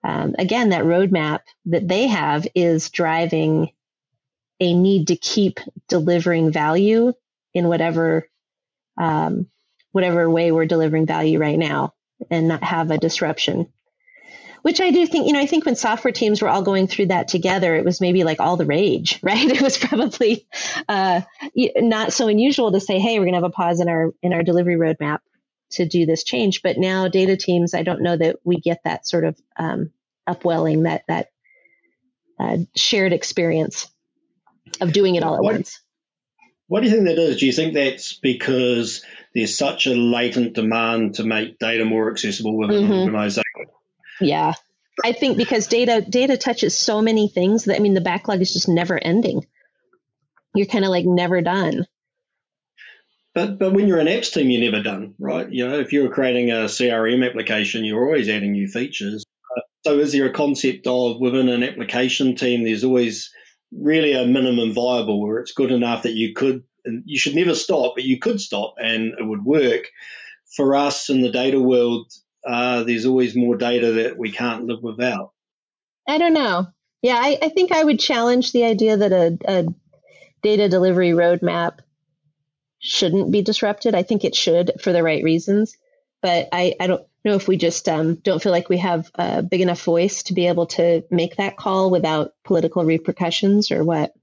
[0.03, 3.71] um, again, that roadmap that they have is driving
[4.61, 7.13] a need to keep delivering value
[7.55, 8.29] in whatever
[8.99, 9.47] um,
[9.93, 11.95] whatever way we're delivering value right now,
[12.31, 13.73] and not have a disruption
[14.67, 17.07] which I do think, you know, I think when software teams were all going through
[17.07, 19.49] that together, it was maybe like all the rage, right?
[19.49, 20.49] It was probably
[20.89, 21.21] uh,
[21.55, 24.33] not so unusual to say, "Hey, we're going to have a pause in our in
[24.33, 25.21] our delivery roadmap
[25.75, 29.07] to do this change." But now, data teams, I don't know that we get that
[29.07, 29.93] sort of um,
[30.27, 31.29] upwelling, that that
[32.41, 33.89] uh, shared experience
[34.81, 35.81] of doing it all at what, once.
[36.69, 37.39] What do you think that is?
[37.39, 42.57] Do you think that's because there's such a latent demand to make data more accessible
[42.57, 42.93] within mm-hmm.
[42.93, 43.45] an organization?
[44.21, 44.55] Yeah.
[45.05, 48.53] I think because data data touches so many things that I mean the backlog is
[48.53, 49.47] just never ending.
[50.55, 51.87] You're kind of like never done.
[53.35, 55.51] But but when you're an apps team, you're never done, right?
[55.51, 59.25] You know, if you're creating a CRM application, you're always adding new features.
[59.85, 63.31] So is there a concept of within an application team, there's always
[63.73, 67.55] really a minimum viable where it's good enough that you could, and you should never
[67.55, 69.89] stop, but you could stop and it would work.
[70.57, 72.13] For us in the data world,
[72.47, 75.33] uh, there's always more data that we can't live without.
[76.09, 76.69] I don't know.
[77.03, 79.67] Yeah, I, I think I would challenge the idea that a, a
[80.43, 81.81] data delivery roadmap
[82.79, 83.95] shouldn't be disrupted.
[83.95, 85.77] I think it should for the right reasons.
[86.23, 89.43] But I, I don't know if we just um, don't feel like we have a
[89.43, 94.15] big enough voice to be able to make that call without political repercussions or what.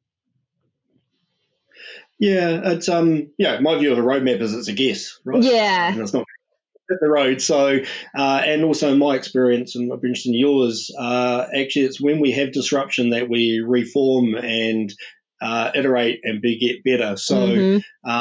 [2.20, 5.44] Yeah, it's um yeah, my view of a roadmap is it's a guess, right?
[5.44, 5.92] Yeah.
[5.92, 6.26] And it's not
[6.90, 7.42] hit the road.
[7.42, 7.80] So,
[8.18, 12.02] uh, and also in my experience, and I'd be interested in yours, uh, actually, it's
[12.02, 14.94] when we have disruption that we reform and
[15.42, 17.18] uh, iterate and be, get better.
[17.18, 18.18] So, mm-hmm.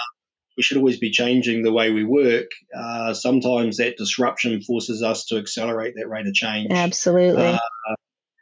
[0.56, 2.46] We should always be changing the way we work.
[2.76, 6.70] Uh, sometimes that disruption forces us to accelerate that rate of change.
[6.70, 7.46] Absolutely.
[7.46, 7.58] Uh,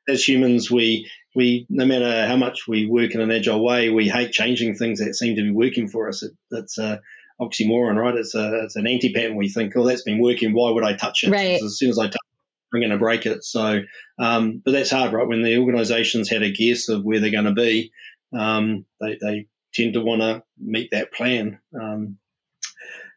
[0.08, 4.08] as humans, we we no matter how much we work in an agile way, we
[4.08, 6.22] hate changing things that seem to be working for us.
[6.22, 6.78] It, it's
[7.40, 8.14] oxymoron, right?
[8.14, 9.36] It's a it's an anti pattern.
[9.36, 10.52] We think, oh, that's been working.
[10.52, 11.30] Why would I touch it?
[11.30, 11.62] Right.
[11.62, 13.42] As soon as I touch it, I'm going to break it.
[13.44, 13.80] So,
[14.18, 15.26] um, but that's hard, right?
[15.26, 17.92] When the organisations had a guess of where they're going to be,
[18.36, 21.58] um, they they tend to want to meet that plan.
[21.78, 22.18] Um,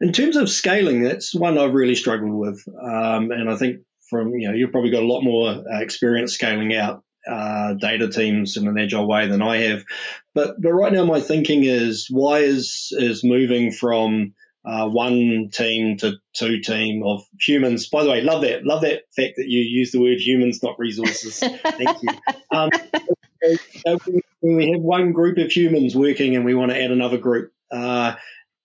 [0.00, 4.30] in terms of scaling, that's one I've really struggled with, um, and I think from
[4.34, 8.56] you know you've probably got a lot more uh, experience scaling out uh, data teams
[8.56, 9.84] in an agile way than I have.
[10.34, 15.96] But but right now my thinking is why is is moving from uh, one team
[15.98, 17.88] to two team of humans.
[17.88, 20.78] By the way, love that love that fact that you use the word humans, not
[20.78, 21.38] resources.
[21.64, 22.08] Thank you.
[22.50, 22.70] Um,
[24.44, 27.52] when we have one group of humans working and we want to add another group,
[27.72, 28.14] uh,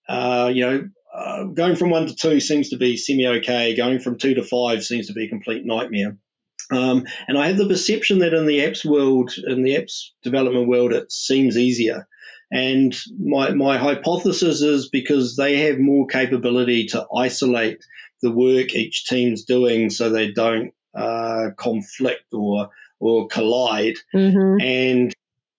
[0.08, 0.88] uh, you know.
[1.12, 3.74] Uh, going from one to two seems to be semi okay.
[3.74, 6.16] Going from two to five seems to be a complete nightmare.
[6.70, 10.68] Um, and I have the perception that in the apps world, in the apps development
[10.68, 12.06] world, it seems easier.
[12.52, 17.84] And my, my hypothesis is because they have more capability to isolate
[18.22, 23.96] the work each team's doing so they don't uh, conflict or or collide.
[24.14, 24.60] Mm-hmm.
[24.60, 25.14] And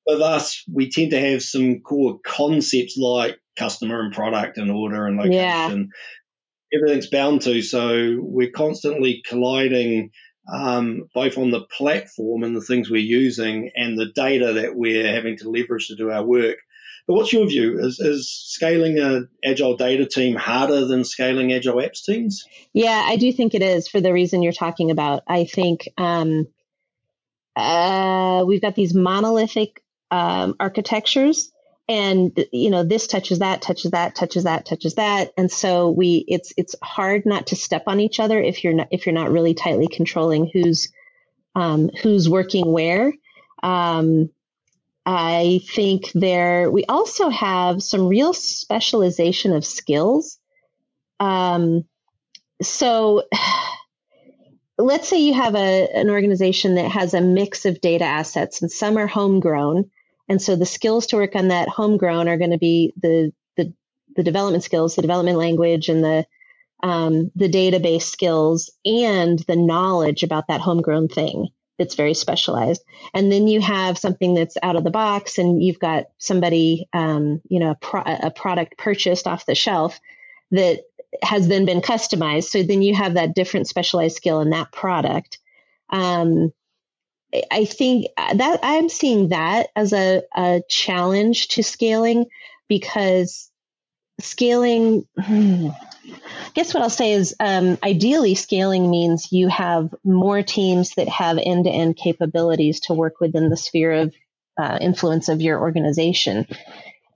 [0.08, 5.06] with us, we tend to have some core concepts like customer and product and order
[5.06, 5.92] and location.
[5.92, 6.78] Yeah.
[6.78, 7.62] Everything's bound to.
[7.62, 10.12] So we're constantly colliding
[10.52, 15.12] um, both on the platform and the things we're using and the data that we're
[15.14, 16.58] having to leverage to do our work.
[17.08, 17.80] But what's your view?
[17.80, 22.46] Is, is scaling an agile data team harder than scaling agile apps teams?
[22.74, 25.24] Yeah, I do think it is for the reason you're talking about.
[25.28, 26.48] I think um,
[27.56, 29.82] uh, we've got these monolithic
[30.12, 31.52] um, architectures.
[31.90, 35.32] And you know this touches that touches that touches that touches that.
[35.36, 38.88] And so we it's it's hard not to step on each other if you're not
[38.92, 40.90] if you're not really tightly controlling who's
[41.56, 43.14] um, who's working where.
[43.64, 44.30] Um,
[45.04, 50.38] i think there we also have some real specialization of skills.
[51.20, 51.86] Um,
[52.62, 53.24] so
[54.78, 58.72] let's say you have a, an organization that has a mix of data assets and
[58.72, 59.90] some are homegrown
[60.32, 63.74] and so the skills to work on that homegrown are going to be the, the,
[64.16, 66.26] the development skills, the development language, and the
[66.82, 72.82] um, the database skills and the knowledge about that homegrown thing that's very specialized.
[73.14, 77.42] And then you have something that's out of the box, and you've got somebody, um,
[77.50, 80.00] you know, a, pro- a product purchased off the shelf
[80.52, 80.80] that
[81.22, 82.46] has then been customized.
[82.46, 85.40] So then you have that different specialized skill in that product.
[85.90, 86.54] Um,
[87.50, 92.26] I think that I'm seeing that as a, a challenge to scaling
[92.68, 93.50] because
[94.20, 95.70] scaling, hmm,
[96.54, 101.38] guess what I'll say is um, ideally scaling means you have more teams that have
[101.38, 104.16] end to end capabilities to work within the sphere of
[104.58, 106.46] uh, influence of your organization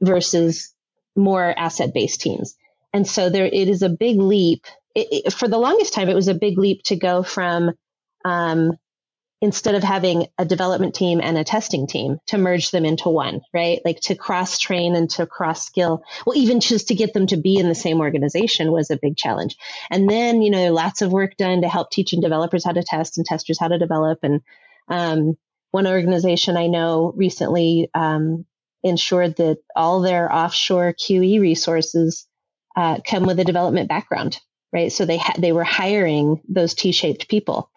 [0.02, 0.74] versus
[1.16, 2.56] more asset based teams.
[2.94, 4.66] And so there, it is a big leap.
[4.94, 7.74] It, it, for the longest time, it was a big leap to go from
[8.24, 8.78] um,
[9.42, 13.42] instead of having a development team and a testing team to merge them into one,
[13.54, 13.82] right?
[13.86, 16.04] Like to cross train and to cross skill.
[16.26, 19.18] Well, even just to get them to be in the same organization was a big
[19.18, 19.58] challenge.
[19.92, 23.18] And then, you know, lots of work done to help teaching developers how to test
[23.18, 24.20] and testers how to develop.
[24.24, 24.42] And
[24.88, 25.38] um,
[25.72, 28.46] one organization I know recently um,
[28.84, 32.26] ensured that all their offshore QE resources
[32.76, 34.40] uh, come with a development background,
[34.74, 34.92] right?
[34.92, 37.70] So they ha- they were hiring those T-shaped people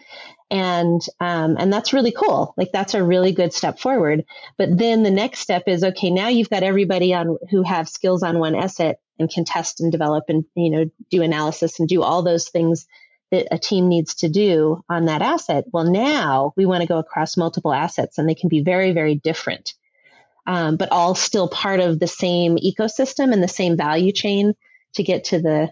[0.51, 2.55] and um, and that's really cool.
[2.57, 4.25] Like that's a really good step forward.
[4.57, 8.23] But then the next step is okay now you've got everybody on who have skills
[8.23, 12.03] on one asset and can test and develop and you know do analysis and do
[12.03, 12.87] all those things
[13.31, 15.65] that a team needs to do on that asset.
[15.71, 19.17] Well now we want to go across multiple assets and they can be very very
[19.17, 19.75] different.
[20.47, 24.55] Um, but all still part of the same ecosystem and the same value chain
[24.95, 25.71] to get to the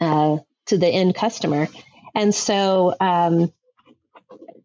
[0.00, 1.68] uh, to the end customer.
[2.14, 3.52] And so um,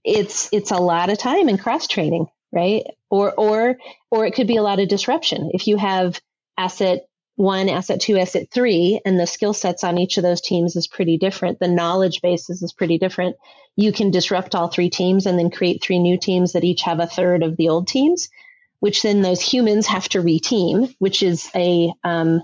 [0.03, 2.83] it's it's a lot of time in cross training, right?
[3.09, 3.77] Or or
[4.11, 5.51] or it could be a lot of disruption.
[5.53, 6.19] If you have
[6.57, 10.75] asset one, asset two, asset three, and the skill sets on each of those teams
[10.75, 11.59] is pretty different.
[11.59, 13.37] The knowledge basis is pretty different.
[13.75, 16.99] You can disrupt all three teams and then create three new teams that each have
[16.99, 18.29] a third of the old teams,
[18.79, 22.43] which then those humans have to reteam, which is a um,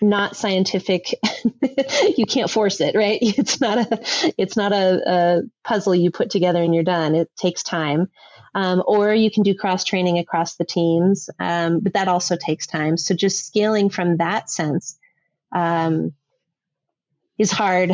[0.00, 1.14] not scientific
[2.16, 3.18] you can't force it right?
[3.22, 7.14] It's not a it's not a, a, puzzle you put together and you're done.
[7.14, 8.08] It takes time.
[8.54, 12.66] Um, or you can do cross training across the teams um, but that also takes
[12.66, 12.96] time.
[12.96, 14.98] So just scaling from that sense
[15.52, 16.14] um,
[17.36, 17.92] is hard.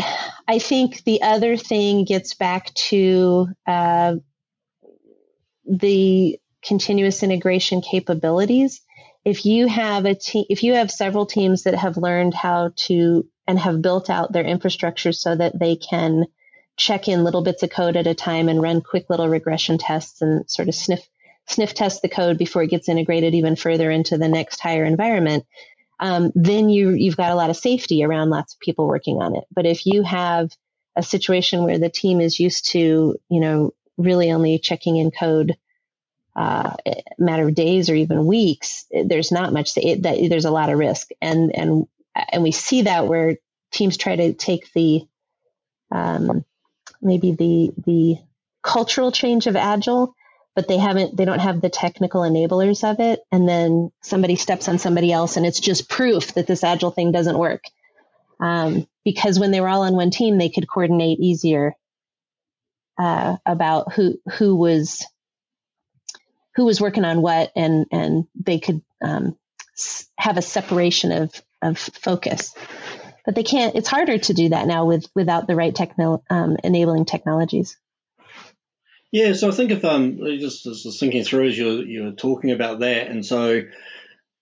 [0.49, 4.17] I think the other thing gets back to uh,
[5.67, 8.81] the continuous integration capabilities
[9.25, 13.27] if you have a team, if you have several teams that have learned how to
[13.47, 16.27] and have built out their infrastructure so that they can
[16.77, 20.21] check in little bits of code at a time and run quick little regression tests
[20.23, 21.09] and sort of sniff
[21.47, 25.45] sniff test the code before it gets integrated even further into the next higher environment,
[26.01, 29.37] um, then you you've got a lot of safety around lots of people working on
[29.37, 29.45] it.
[29.55, 30.51] But if you have
[30.97, 35.57] a situation where the team is used to, you know, really only checking in code
[36.37, 36.75] uh,
[37.19, 39.77] matter of days or even weeks, there's not much.
[39.77, 43.37] It, that, there's a lot of risk, and and and we see that where
[43.73, 45.07] teams try to take the
[45.93, 46.45] um,
[47.01, 48.19] maybe the the
[48.63, 50.15] cultural change of agile,
[50.57, 54.69] but they haven't they don't have the technical enablers of it, and then somebody steps
[54.69, 57.65] on somebody else, and it's just proof that this agile thing doesn't work.
[58.41, 61.75] Um, because when they were all on one team, they could coordinate easier
[62.99, 65.07] uh, about who who was
[66.57, 69.37] who was working on what, and and they could um,
[70.17, 72.55] have a separation of of focus.
[73.25, 73.75] But they can't.
[73.75, 77.77] It's harder to do that now with without the right techno um, enabling technologies.
[79.11, 82.81] Yeah, so I think if um just, just thinking through as you're you're talking about
[82.81, 83.63] that, and so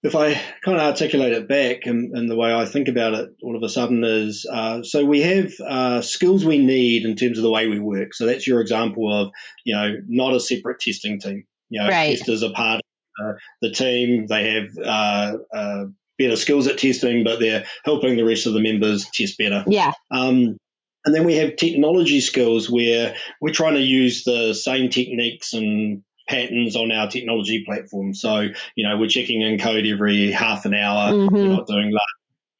[0.02, 0.34] if I
[0.64, 3.62] kind of articulate it back and, and, the way I think about it all of
[3.62, 7.50] a sudden is uh, so we have uh, skills we need in terms of the
[7.50, 8.12] way we work.
[8.12, 9.30] So that's your example of,
[9.64, 11.44] you know, not a separate testing team.
[11.72, 12.16] You know, right.
[12.16, 12.82] testers are part
[13.18, 14.26] of uh, the team.
[14.26, 15.84] They have uh, uh,
[16.18, 19.64] better skills at testing, but they're helping the rest of the members test better.
[19.66, 19.92] Yeah.
[20.10, 20.58] Um,
[21.04, 26.02] and then we have technology skills where we're trying to use the same techniques and
[26.28, 28.14] patterns on our technology platform.
[28.14, 31.12] So, you know, we're checking in code every half an hour.
[31.12, 31.34] Mm-hmm.
[31.34, 32.12] We're not doing that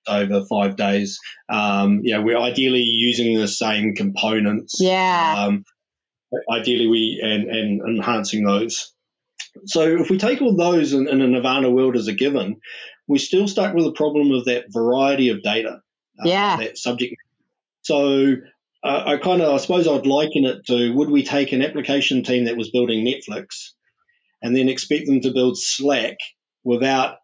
[0.08, 1.20] over five days.
[1.48, 4.78] Um, you know, we're ideally using the same components.
[4.80, 5.46] Yeah.
[5.46, 5.64] Um,
[6.50, 8.92] ideally, we and, and enhancing those.
[9.66, 12.60] So, if we take all those in, in a Nirvana world as a given,
[13.06, 15.82] we're still stuck with the problem of that variety of data.
[16.18, 16.56] Uh, yeah.
[16.56, 17.14] That subject.
[17.82, 18.36] So,
[18.84, 22.24] uh, I kind of, I suppose I'd liken it to would we take an application
[22.24, 23.70] team that was building Netflix
[24.42, 26.16] and then expect them to build Slack
[26.64, 27.18] without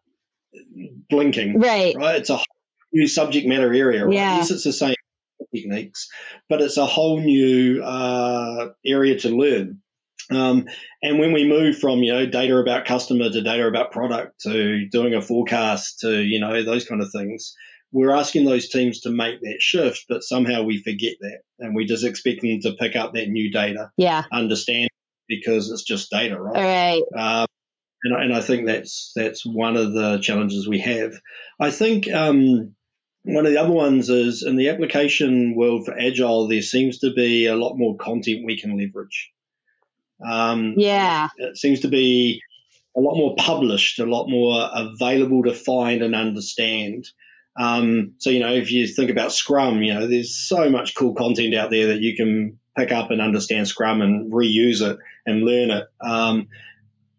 [1.09, 1.59] blinking?
[1.59, 1.95] Right.
[1.95, 2.15] Right.
[2.17, 2.39] It's a
[2.93, 4.05] new subject matter area.
[4.05, 4.13] Right?
[4.13, 4.37] Yeah.
[4.37, 4.95] Yes, it's the same
[5.53, 6.09] techniques,
[6.47, 9.81] but it's a whole new uh, area to learn.
[10.31, 10.67] Um,
[11.01, 14.87] and when we move from you know data about customer to data about product to
[14.89, 17.55] doing a forecast to you know those kind of things,
[17.91, 21.85] we're asking those teams to make that shift, but somehow we forget that and we
[21.85, 23.91] just expect them to pick up that new data.
[23.97, 24.23] Yeah.
[24.31, 24.89] Understand
[25.27, 26.55] because it's just data, right?
[26.55, 27.41] All right.
[27.41, 27.47] Um,
[28.03, 31.13] and, and I think that's that's one of the challenges we have.
[31.59, 32.75] I think um,
[33.23, 37.13] one of the other ones is in the application world for Agile, there seems to
[37.13, 39.31] be a lot more content we can leverage.
[40.25, 41.29] Um, yeah.
[41.37, 42.41] It seems to be
[42.95, 47.07] a lot more published, a lot more available to find and understand.
[47.57, 51.13] Um, so, you know, if you think about Scrum, you know, there's so much cool
[51.13, 55.43] content out there that you can pick up and understand Scrum and reuse it and
[55.43, 55.87] learn it.
[56.01, 56.47] Um,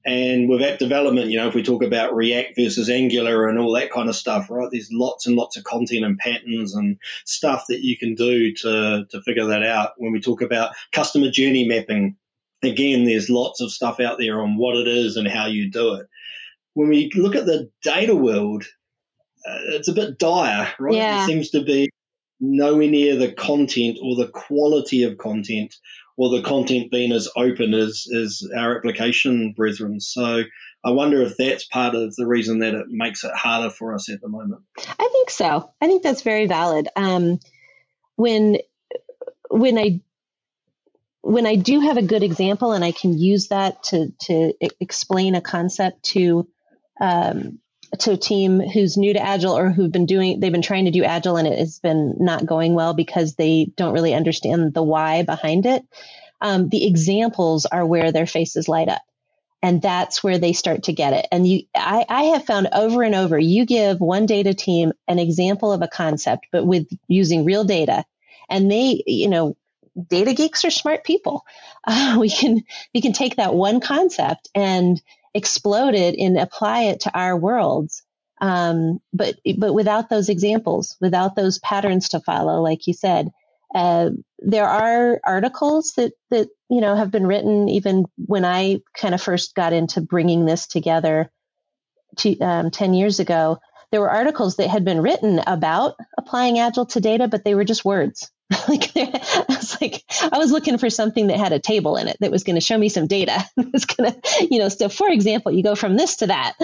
[0.05, 3.75] and with app development, you know, if we talk about React versus Angular and all
[3.75, 4.69] that kind of stuff, right?
[4.73, 6.97] There's lots and lots of content and patterns and
[7.27, 9.93] stuff that you can do to, to figure that out.
[9.99, 12.17] When we talk about customer journey mapping,
[12.63, 15.95] again, there's lots of stuff out there on what it is and how you do
[15.95, 16.07] it.
[16.75, 18.65] When we look at the data world,
[19.49, 20.95] uh, it's a bit dire, right?
[20.95, 21.25] Yeah.
[21.25, 21.91] It seems to be
[22.41, 25.75] nowhere near the content or the quality of content
[26.17, 30.01] or the content being as open as, as our application brethren.
[30.01, 30.43] So
[30.85, 34.09] I wonder if that's part of the reason that it makes it harder for us
[34.11, 34.63] at the moment.
[34.79, 35.71] I think so.
[35.81, 36.89] I think that's very valid.
[36.97, 37.41] Um,
[38.17, 38.59] when
[39.51, 40.01] when I
[41.23, 45.35] when I do have a good example and I can use that to to explain
[45.35, 46.49] a concept to
[47.01, 47.59] um,
[48.01, 50.93] to a team who's new to agile or who've been doing they've been trying to
[50.93, 54.83] do agile and it has been not going well because they don't really understand the
[54.83, 55.83] why behind it
[56.41, 59.03] um, the examples are where their faces light up.
[59.63, 61.27] And that's where they start to get it.
[61.31, 65.19] And you I, I have found over and over you give one data team an
[65.19, 68.05] example of a concept but with using real data
[68.49, 69.57] and they you know
[70.09, 71.45] data geeks are smart people
[71.87, 72.63] uh, we can
[72.95, 75.01] we can take that one concept and
[75.35, 78.03] explode it and apply it to our worlds.
[78.41, 83.31] Um, but but without those examples, without those patterns to follow, like you said,
[83.75, 89.15] uh, there are articles that that you know have been written even when I kind
[89.15, 91.31] of first got into bringing this together,
[92.19, 93.59] to, um, ten years ago.
[93.91, 97.65] There were articles that had been written about applying agile to data, but they were
[97.65, 98.31] just words.
[98.69, 102.17] like I was like I was looking for something that had a table in it
[102.21, 103.45] that was going to show me some data.
[103.57, 106.55] it was going to, you know, so for example, you go from this to that.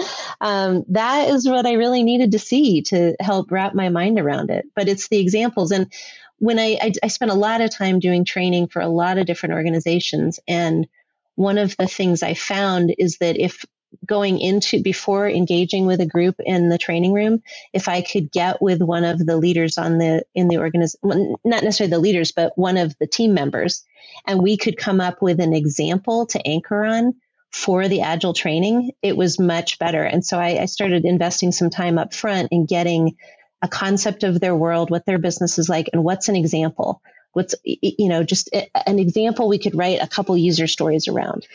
[0.41, 4.49] Um, that is what I really needed to see to help wrap my mind around
[4.49, 4.65] it.
[4.75, 5.91] But it's the examples, and
[6.39, 9.25] when I, I I spent a lot of time doing training for a lot of
[9.25, 10.87] different organizations, and
[11.35, 13.63] one of the things I found is that if
[14.05, 17.41] going into before engaging with a group in the training room
[17.73, 21.63] if i could get with one of the leaders on the in the organization not
[21.63, 23.85] necessarily the leaders but one of the team members
[24.25, 27.13] and we could come up with an example to anchor on
[27.51, 30.03] for the agile training it was much better.
[30.03, 33.15] And so I, I started investing some time up front in getting
[33.61, 37.01] a concept of their world what their business is like and what's an example?
[37.33, 41.47] What's you know just an example we could write a couple user stories around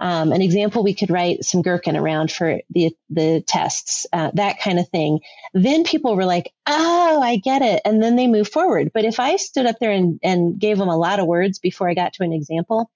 [0.00, 4.60] Um, an example, we could write some gherkin around for the the tests, uh, that
[4.60, 5.20] kind of thing.
[5.54, 8.92] Then people were like, "Oh, I get it," and then they move forward.
[8.94, 11.88] But if I stood up there and, and gave them a lot of words before
[11.88, 12.90] I got to an example,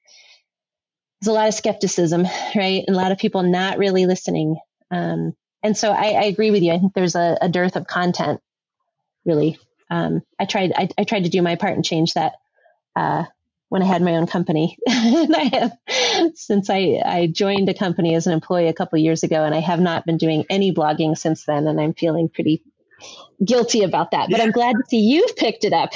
[1.21, 2.23] there's a lot of skepticism,
[2.55, 2.85] right?
[2.87, 4.57] And a lot of people not really listening.
[4.91, 6.73] Um, and so I, I, agree with you.
[6.73, 8.41] I think there's a, a dearth of content,
[9.25, 9.59] really.
[9.91, 12.35] Um, I tried I, I, tried to do my part and change that
[12.97, 13.25] uh,
[13.73, 14.77] when I had my own company.
[14.87, 15.73] and I have
[16.35, 19.61] since I, I joined a company as an employee a couple years ago, and I
[19.61, 21.67] have not been doing any blogging since then.
[21.67, 22.63] And I'm feeling pretty
[23.43, 24.29] guilty about that.
[24.29, 24.45] But yeah.
[24.45, 25.95] I'm glad to see you've picked it up.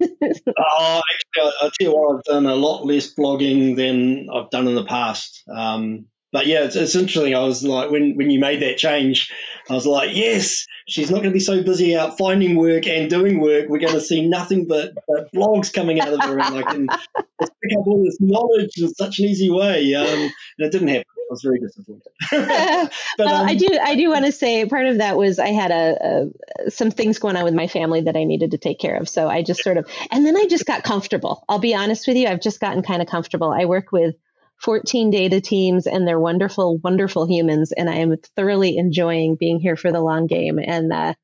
[0.00, 4.76] actually, I'll tell you what, I've done a lot less blogging than I've done in
[4.76, 5.42] the past.
[5.52, 7.34] Um, but yeah, it's, it's interesting.
[7.34, 9.32] I was like, when, when you made that change,
[9.68, 13.08] I was like, yes, she's not going to be so busy out finding work and
[13.08, 13.68] doing work.
[13.68, 16.86] We're going to see nothing but, but blogs coming out of her, and I can
[17.40, 19.94] pick up all this knowledge in such an easy way.
[19.94, 21.04] Um, and it didn't happen.
[21.08, 22.08] I was very disappointed.
[22.30, 25.48] but, well, um, I do, I do want to say part of that was I
[25.48, 26.30] had a,
[26.66, 29.10] a, some things going on with my family that I needed to take care of.
[29.10, 31.44] So I just sort of, and then I just got comfortable.
[31.46, 33.50] I'll be honest with you, I've just gotten kind of comfortable.
[33.50, 34.14] I work with
[34.62, 37.72] 14 data teams and they're wonderful, wonderful humans.
[37.72, 40.58] And I am thoroughly enjoying being here for the long game.
[40.58, 41.14] And uh,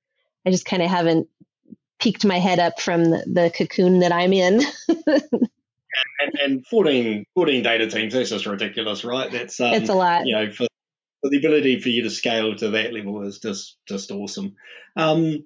[0.47, 1.29] I just kind of haven't
[1.99, 4.63] peeked my head up from the, the cocoon that I'm in.
[5.07, 9.31] and, and 14, 14 data teams, that's just ridiculous, right?
[9.31, 10.27] That's um, it's a lot.
[10.27, 10.67] You know, for,
[11.23, 14.55] for the ability for you to scale to that level is just just awesome.
[14.97, 15.45] Um,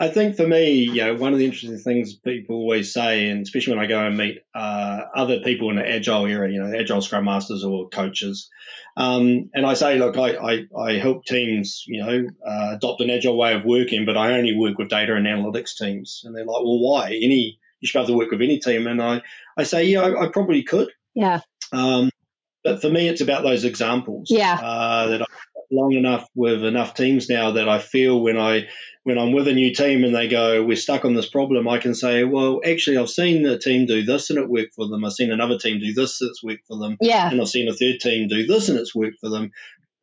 [0.00, 3.42] I think for me, you know, one of the interesting things people always say, and
[3.42, 6.74] especially when I go and meet uh, other people in the agile area, you know,
[6.74, 8.48] agile scrum masters or coaches,
[8.96, 13.10] um, and I say, look, I, I, I help teams, you know, uh, adopt an
[13.10, 16.22] agile way of working, but I only work with data and analytics teams.
[16.24, 17.08] And they're like, well, why?
[17.08, 18.86] Any you should be able to work with any team.
[18.86, 19.22] And I,
[19.56, 20.90] I say, yeah, I, I probably could.
[21.14, 21.40] Yeah.
[21.72, 22.10] Um,
[22.62, 24.30] but for me, it's about those examples.
[24.30, 24.54] Yeah.
[24.54, 25.24] Uh, that I
[25.70, 28.68] long enough with enough teams now that I feel when I
[29.02, 31.78] when I'm with a new team and they go, we're stuck on this problem, I
[31.78, 35.04] can say, well, actually, I've seen a team do this and it worked for them.
[35.04, 36.98] I've seen another team do this that's worked for them.
[37.00, 37.30] Yeah.
[37.30, 39.52] And I've seen a third team do this and it's worked for them.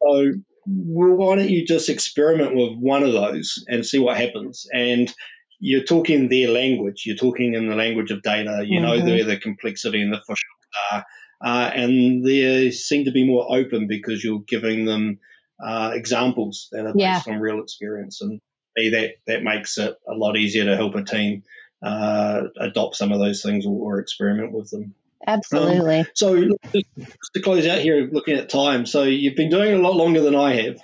[0.01, 0.33] So
[0.65, 4.67] well, why don't you just experiment with one of those and see what happens?
[4.73, 5.13] And
[5.59, 7.03] you're talking their language.
[7.05, 8.63] You're talking in the language of data.
[8.65, 9.05] You mm-hmm.
[9.05, 10.43] know where the complexity and the fish
[10.91, 11.05] are.
[11.43, 15.19] Uh, and they seem to be more open because you're giving them
[15.63, 17.17] uh, examples that are yeah.
[17.17, 18.21] based on real experience.
[18.21, 18.39] And
[18.75, 21.43] that that makes it a lot easier to help a team
[21.83, 24.93] uh, adopt some of those things or, or experiment with them.
[25.25, 25.99] Absolutely.
[25.99, 28.85] Um, so just to close out here, looking at time.
[28.85, 30.79] So you've been doing it a lot longer than I have.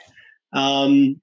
[0.52, 1.22] Um,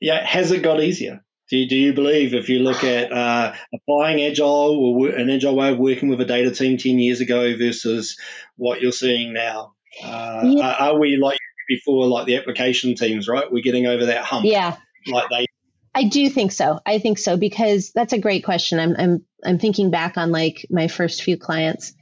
[0.00, 1.24] yeah, has it got easier?
[1.50, 5.56] Do you, do you believe if you look at uh, applying agile or an agile
[5.56, 8.18] way of working with a data team 10 years ago versus
[8.56, 9.72] what you're seeing now?
[10.02, 10.66] Uh, yeah.
[10.66, 11.38] are, are we like
[11.68, 13.50] before, like the application teams, right?
[13.50, 14.46] We're getting over that hump.
[14.46, 14.76] Yeah.
[15.06, 15.46] Like they
[15.94, 16.80] I do think so.
[16.86, 18.78] I think so because that's a great question.
[18.78, 21.92] I'm I'm I'm thinking back on like my first few clients.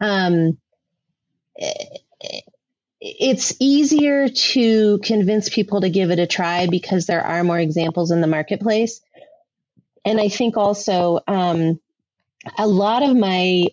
[0.00, 0.58] Um,
[3.00, 8.10] it's easier to convince people to give it a try because there are more examples
[8.10, 9.00] in the marketplace.
[10.04, 11.80] And I think also um,
[12.56, 13.68] a lot of my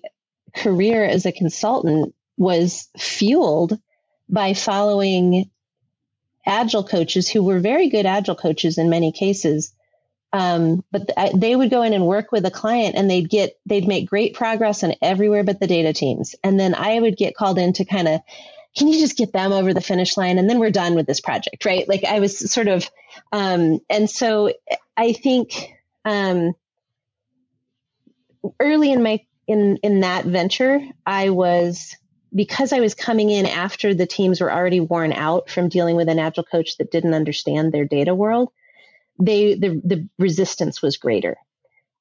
[0.55, 3.77] career as a consultant was fueled
[4.29, 5.49] by following
[6.45, 9.73] agile coaches who were very good agile coaches in many cases.
[10.33, 13.57] Um, but th- they would go in and work with a client and they'd get,
[13.65, 16.35] they'd make great progress in everywhere but the data teams.
[16.43, 18.21] And then I would get called in to kind of,
[18.77, 21.21] can you just get them over the finish line and then we're done with this
[21.21, 21.87] project, right?
[21.87, 22.89] Like I was sort of,
[23.31, 24.51] um, and so
[24.97, 25.73] I think,
[26.03, 26.53] um,
[28.59, 31.95] early in my, in, in that venture, I was,
[32.35, 36.09] because I was coming in after the teams were already worn out from dealing with
[36.09, 38.49] an agile coach that didn't understand their data world,
[39.19, 41.37] they the the resistance was greater.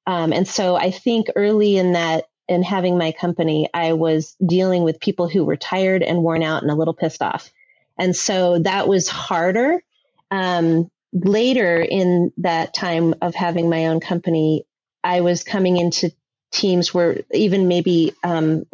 [0.05, 4.83] Um, and so I think early in that in having my company, I was dealing
[4.83, 7.49] with people who were tired and worn out and a little pissed off.
[7.97, 9.81] And so that was harder.
[10.29, 14.65] Um, later in that time of having my own company,
[15.03, 16.11] I was coming into
[16.51, 18.65] teams where even maybe um,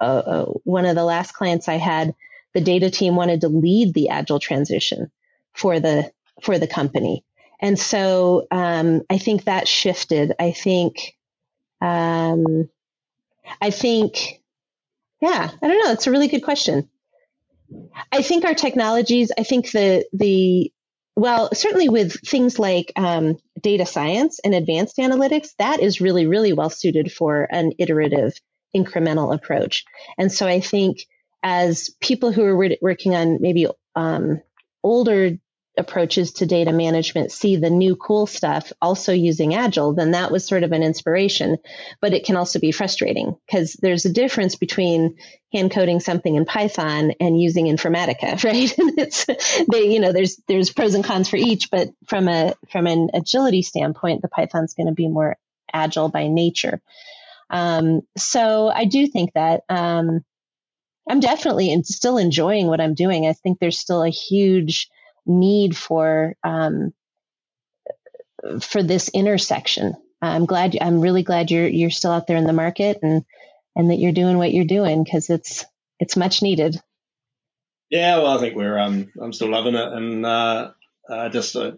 [0.00, 2.14] uh, uh, one of the last clients I had,
[2.54, 5.10] the data team wanted to lead the agile transition
[5.52, 6.10] for the
[6.42, 7.24] for the company,
[7.60, 10.32] and so um, I think that shifted.
[10.38, 11.16] I think,
[11.80, 12.68] um,
[13.60, 14.40] I think,
[15.20, 15.92] yeah, I don't know.
[15.92, 16.88] It's a really good question.
[18.10, 19.30] I think our technologies.
[19.38, 20.72] I think the the
[21.16, 26.52] well, certainly with things like um, data science and advanced analytics, that is really, really
[26.52, 28.32] well suited for an iterative
[28.74, 29.84] incremental approach.
[30.18, 31.06] And so I think
[31.42, 34.40] as people who are working on maybe um,
[34.82, 35.32] older
[35.78, 40.46] approaches to data management see the new cool stuff also using agile then that was
[40.46, 41.56] sort of an inspiration.
[42.00, 45.16] But it can also be frustrating because there's a difference between
[45.52, 48.78] hand coding something in python and using informatica right?
[48.78, 49.26] And it's
[49.70, 53.10] they you know there's there's pros and cons for each but from a from an
[53.14, 55.36] agility standpoint the python's going to be more
[55.72, 56.82] agile by nature
[57.50, 60.24] um, so i do think that um,
[61.08, 64.88] i'm definitely in, still enjoying what i'm doing i think there's still a huge
[65.26, 66.92] need for um,
[68.60, 69.94] for this intersection.
[70.22, 70.76] I'm glad.
[70.80, 73.24] I'm really glad you're you're still out there in the market and
[73.76, 75.64] and that you're doing what you're doing because it's
[75.98, 76.80] it's much needed.
[77.88, 80.72] Yeah, well, I think we're um, I'm still loving it, and uh,
[81.08, 81.72] uh, just uh,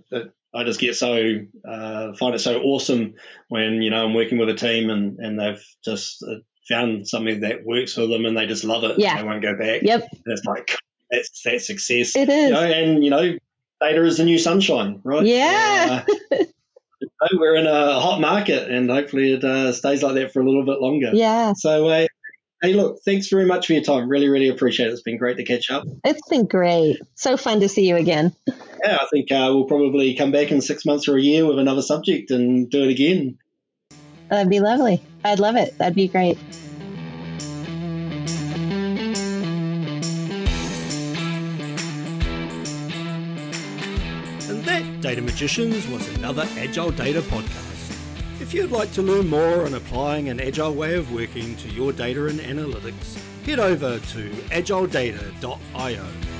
[0.54, 3.14] I just get so uh, find it so awesome
[3.48, 6.36] when you know I'm working with a team and and they've just uh,
[6.68, 8.98] found something that works for them and they just love it.
[8.98, 9.82] Yeah, they won't go back.
[9.82, 10.76] Yep, and it's like
[11.10, 12.16] that's that success.
[12.16, 13.38] It is, you know, and you know,
[13.80, 15.24] data is the new sunshine, right?
[15.24, 16.04] Yeah.
[16.30, 16.38] Uh,
[17.34, 20.64] we're in a hot market, and hopefully it uh, stays like that for a little
[20.64, 21.10] bit longer.
[21.12, 21.52] Yeah.
[21.56, 22.06] So, uh,
[22.62, 24.08] hey, look, thanks very much for your time.
[24.08, 24.92] Really, really appreciate it.
[24.92, 25.84] It's been great to catch up.
[26.04, 27.00] It's been great.
[27.16, 28.34] So fun to see you again.
[28.46, 31.58] Yeah, I think uh, we'll probably come back in six months or a year with
[31.58, 33.38] another subject and do it again.
[34.28, 35.02] That'd be lovely.
[35.24, 35.76] I'd love it.
[35.76, 36.38] That'd be great.
[44.48, 47.71] And that, Data Magicians was another Agile Data podcast.
[48.52, 51.90] If you'd like to learn more on applying an agile way of working to your
[51.90, 56.31] data and analytics, head over to agiledata.io.